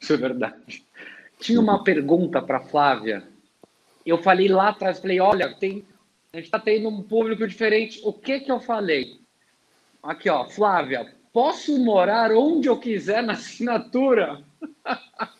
[0.00, 0.84] Isso é verdade.
[1.38, 3.22] Tinha uma pergunta para Flávia.
[4.04, 5.84] Eu falei lá atrás, falei, olha, tem,
[6.32, 8.00] a gente está tendo um público diferente.
[8.02, 9.20] O que que eu falei?
[10.02, 14.42] Aqui, ó, Flávia, posso morar onde eu quiser na assinatura?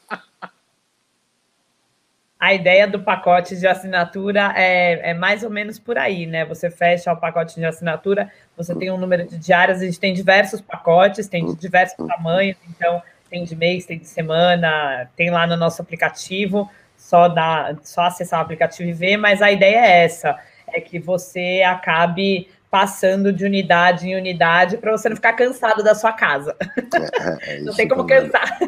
[2.39, 6.43] A ideia do pacote de assinatura é, é, mais ou menos por aí, né?
[6.47, 10.15] Você fecha o pacote de assinatura, você tem um número de diárias, a gente tem
[10.15, 15.57] diversos pacotes, tem diversos tamanhos, então tem de mês, tem de semana, tem lá no
[15.57, 20.39] nosso aplicativo, só, dá, só acessar o aplicativo e ver, mas a ideia é essa,
[20.69, 25.95] é que você acabe passando de unidade em unidade para você não ficar cansado da
[25.95, 26.57] sua casa.
[27.43, 28.31] É, é não tem como também.
[28.31, 28.59] cansar.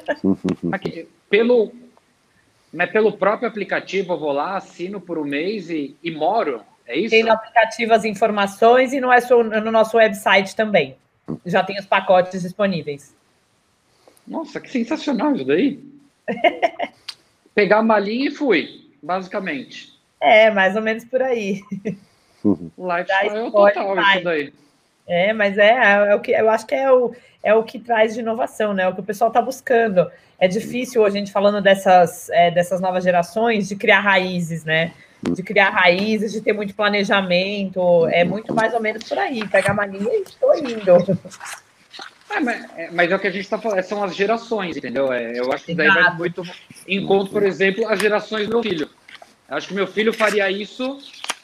[0.72, 1.72] Aqui, pelo,
[2.72, 6.96] mas pelo próprio aplicativo eu vou lá, assino por um mês e, e moro, é
[6.96, 7.10] isso?
[7.10, 9.08] Tem no aplicativo as informações e no,
[9.62, 10.96] no nosso website também.
[11.46, 13.13] Já tem os pacotes disponíveis.
[14.26, 15.78] Nossa, que sensacional isso daí.
[17.54, 19.92] Pegar a malinha e fui, basicamente.
[20.20, 21.60] É, mais ou menos por aí.
[22.44, 24.52] Lifestyle é o total isso daí.
[25.06, 28.14] É, mas é, é, o que eu acho que é o, é o que traz
[28.14, 28.84] de inovação, né?
[28.84, 30.10] É o que o pessoal está buscando.
[30.38, 34.92] É difícil hoje a gente falando dessas, é, dessas novas gerações de criar raízes, né?
[35.22, 38.06] De criar raízes, de ter muito planejamento.
[38.08, 39.46] É muito mais ou menos por aí.
[39.48, 40.96] Pegar a malinha e estou indo.
[42.30, 45.12] É, mas, é, mas, é o que a gente está falando, são as gerações, entendeu?
[45.12, 46.42] É, eu acho que daí vai muito
[46.88, 48.88] encontro, por exemplo, as gerações do meu filho.
[49.48, 50.98] Eu acho que meu filho faria isso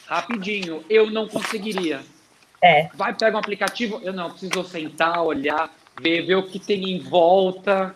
[0.06, 0.84] rapidinho.
[0.90, 2.00] Eu não conseguiria.
[2.62, 2.88] É.
[2.94, 4.00] Vai, pega um aplicativo.
[4.02, 5.70] Eu não, preciso sentar, olhar,
[6.00, 7.94] ver, ver o que tem em volta.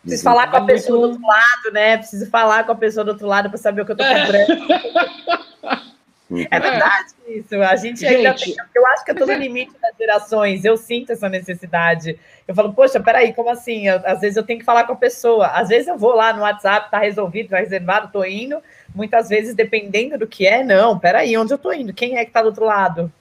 [0.00, 1.96] Preciso falar com a pessoa do outro lado, né?
[1.98, 4.70] Preciso falar com a pessoa do outro lado para saber o que eu estou comprando.
[5.30, 5.38] É
[6.42, 7.54] verdade isso.
[7.62, 10.64] A gente, gente ainda tem, Eu acho que é todo o limite das gerações.
[10.64, 12.18] Eu sinto essa necessidade.
[12.46, 13.88] Eu falo, poxa, peraí, como assim?
[13.88, 15.46] Eu, às vezes eu tenho que falar com a pessoa.
[15.48, 18.62] Às vezes eu vou lá no WhatsApp, tá resolvido, tá reservado, tô indo.
[18.94, 21.92] Muitas vezes, dependendo do que é, não, peraí, onde eu tô indo?
[21.92, 23.12] Quem é que tá do outro lado?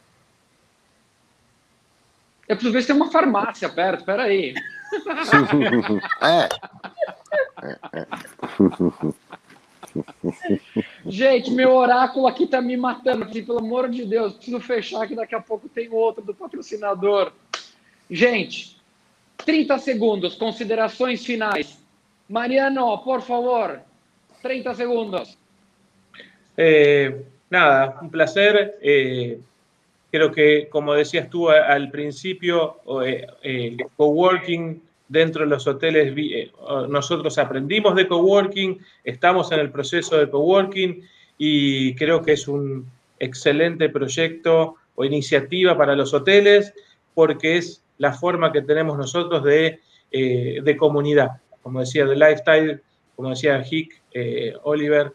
[2.47, 4.53] Eu preciso ver se tem uma farmácia perto, peraí.
[6.21, 6.49] é.
[7.63, 8.07] é, é.
[11.05, 13.25] Gente, meu oráculo aqui tá me matando.
[13.25, 17.31] Assim, pelo amor de Deus, preciso fechar que daqui a pouco tem outro do patrocinador.
[18.09, 18.77] Gente,
[19.37, 21.77] 30 segundos, considerações finais.
[22.29, 23.81] Mariano, por favor,
[24.41, 25.37] 30 segundos.
[26.55, 28.77] Eh, nada, un placer.
[28.81, 29.39] Eh,
[30.09, 34.81] creo que, como decías tú al principio, eh, eh coworking
[35.13, 36.51] dentro de los hoteles eh,
[36.89, 41.07] nosotros aprendimos de coworking, estamos en el proceso de coworking
[41.37, 42.89] y creo que es un
[43.19, 46.73] excelente proyecto o iniciativa para los hoteles
[47.13, 49.79] porque es la forma que tenemos nosotros de,
[50.11, 51.29] eh, de comunidad.
[51.61, 52.81] Como decía, de lifestyle,
[53.15, 55.13] como decía Hick, eh, Oliver,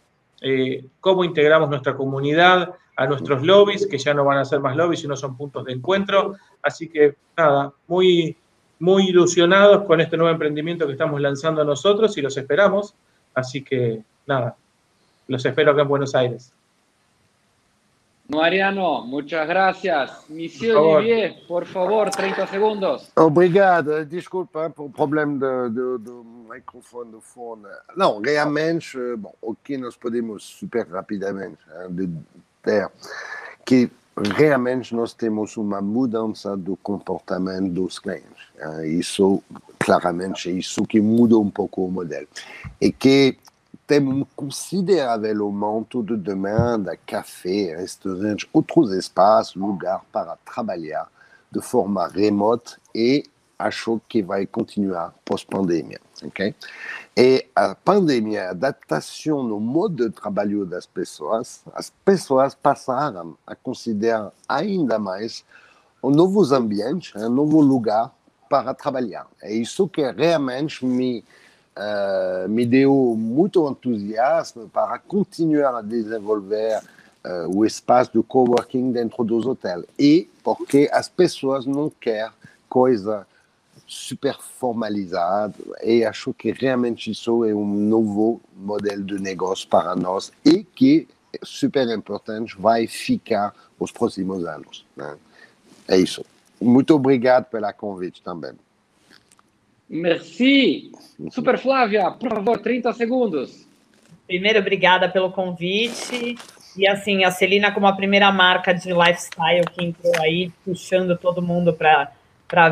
[1.00, 5.00] cómo integramos nuestra comunidad a nuestros lobbies, que ya no van a ser más lobbies,
[5.00, 6.36] sino son puntos de encuentro.
[6.62, 8.36] Así que nada, muy,
[8.78, 12.94] muy ilusionados con este nuevo emprendimiento que estamos lanzando nosotros y los esperamos.
[13.34, 14.56] Así que nada,
[15.26, 16.52] los espero acá en Buenos Aires.
[18.28, 20.28] Mariano, muchas gracias.
[20.28, 23.10] Monsieur por Olivier, por favor, 30 segundos.
[23.16, 24.04] Obrigado.
[24.04, 27.64] Desculpa por o problema do, do, do, microfone do fone.
[27.96, 31.56] Não, realmente, bom, o que nós podemos super rapidamente
[32.62, 32.90] ter
[33.64, 33.90] que
[34.36, 38.46] realmente nós temos uma mudança do comportamento dos clientes.
[38.84, 39.42] Isso,
[39.78, 42.26] claramente, é isso que muda um pouco o modelo.
[42.80, 43.38] E que
[43.86, 51.08] tem um considerável aumento de demanda, café, restaurantes, outros espaços, lugar para trabalhar
[51.50, 53.24] de forma remota e
[53.58, 56.00] acho que vai continuar pós-pandemia.
[57.16, 63.54] E a pandemia, a adaptação no modo de trabalho das pessoas, as pessoas passaram a
[63.54, 65.44] considerar ainda mais
[66.02, 68.12] um novo ambiente, um novo lugar
[68.48, 69.26] para trabalhar.
[69.42, 71.24] É isso que realmente me
[71.78, 76.80] uh, me deu muito entusiasmo para continuar a desenvolver
[77.24, 79.84] uh, o espaço do coworking dentro dos hotéis.
[79.98, 82.32] E porque as pessoas não querem
[82.68, 83.26] coisa
[83.88, 90.30] super formalizada e acho que realmente isso é um novo modelo de negócio para nós
[90.44, 94.84] e que é super importante vai ficar os próximos anos.
[94.94, 95.16] Né?
[95.88, 96.22] É isso.
[96.60, 98.52] Muito obrigado pela convite também.
[99.88, 100.92] Merci.
[101.30, 103.66] Super Flávia, por favor, 30 segundos.
[104.26, 106.36] Primeiro, obrigada pelo convite.
[106.76, 111.40] E assim, a Celina, como a primeira marca de lifestyle que entrou aí, puxando todo
[111.40, 112.12] mundo para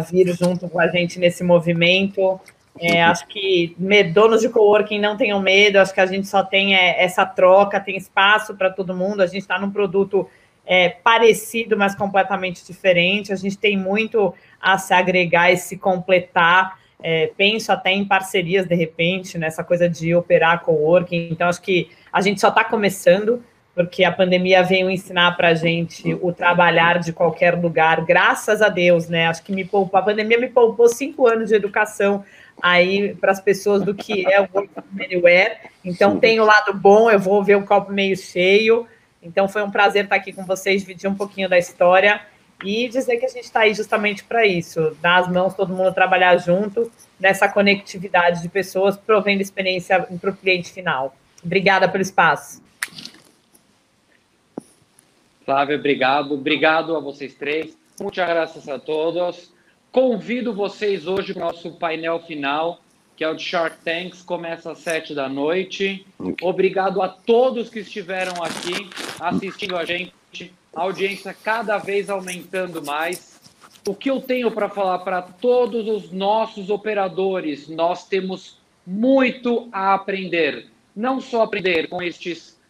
[0.00, 2.40] vir junto com a gente nesse movimento.
[2.78, 3.74] É, acho que
[4.12, 7.80] donos de coworking não tenham medo, acho que a gente só tem é, essa troca,
[7.80, 9.22] tem espaço para todo mundo.
[9.22, 10.28] A gente está num produto
[10.66, 13.32] é, parecido, mas completamente diferente.
[13.32, 16.78] A gente tem muito a se agregar e se completar.
[17.02, 21.28] É, penso até em parcerias, de repente, nessa coisa de operar coworking.
[21.30, 23.42] Então, acho que a gente só está começando,
[23.76, 28.70] porque a pandemia veio ensinar para a gente o trabalhar de qualquer lugar, graças a
[28.70, 29.26] Deus, né?
[29.26, 32.24] Acho que me poupou, a pandemia me poupou cinco anos de educação
[32.62, 35.56] aí para as pessoas do que é o work anywhere.
[35.84, 38.86] Então, tem o lado bom, eu vou ver o copo meio cheio.
[39.22, 42.22] Então, foi um prazer estar aqui com vocês, dividir um pouquinho da história
[42.64, 45.92] e dizer que a gente está aí justamente para isso, dar as mãos, todo mundo
[45.92, 51.14] trabalhar junto nessa conectividade de pessoas, provendo experiência para o cliente final.
[51.44, 52.64] Obrigada pelo espaço.
[55.46, 56.34] Flávia, obrigado.
[56.34, 57.78] Obrigado a vocês três.
[58.00, 59.52] Muitas graças a todos.
[59.92, 62.80] Convido vocês hoje para o nosso painel final,
[63.16, 66.04] que é o de Shark Tanks, começa às sete da noite.
[66.42, 68.90] Obrigado a todos que estiveram aqui
[69.20, 70.12] assistindo a gente
[70.74, 73.40] a audiência cada vez aumentando mais.
[73.86, 77.68] O que eu tenho para falar para todos os nossos operadores?
[77.68, 80.66] Nós temos muito a aprender.
[80.94, 82.60] Não só aprender com estes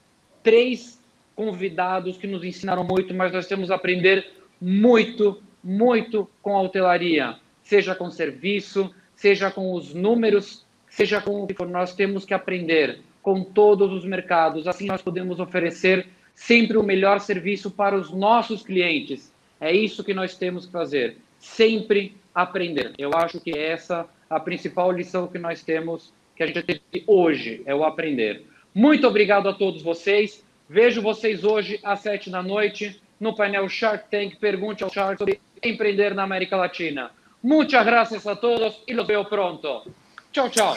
[0.43, 0.96] três
[1.37, 4.27] convidados que nos ensinaram muito, mas nós temos a aprender
[4.61, 11.47] muito, muito com a hotelaria, seja com serviço, seja com os números, seja com o
[11.47, 11.69] que for.
[11.69, 14.67] Nós temos que aprender com todos os mercados.
[14.67, 19.33] Assim nós podemos oferecer sempre o melhor serviço para os nossos clientes.
[19.61, 22.93] É isso que nós temos que fazer, sempre aprender.
[22.97, 27.05] Eu acho que essa é a principal lição que nós temos, que a gente teve
[27.07, 28.45] hoje, é o aprender.
[28.75, 30.46] Muito obrigado a todos vocês.
[30.69, 34.37] Vejo vocês hoje às sete da noite no painel Shark Tank.
[34.37, 37.11] Pergunte ao Shark sobre empreender na América Latina.
[37.43, 39.85] Muchas gracias a todos e los veo pronto.
[40.33, 40.75] Tchau, tchau.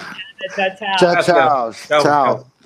[0.55, 0.95] Tchau, tchau.
[0.97, 1.73] Tchau, tchau.
[1.73, 2.01] tchau.
[2.01, 2.58] tchau.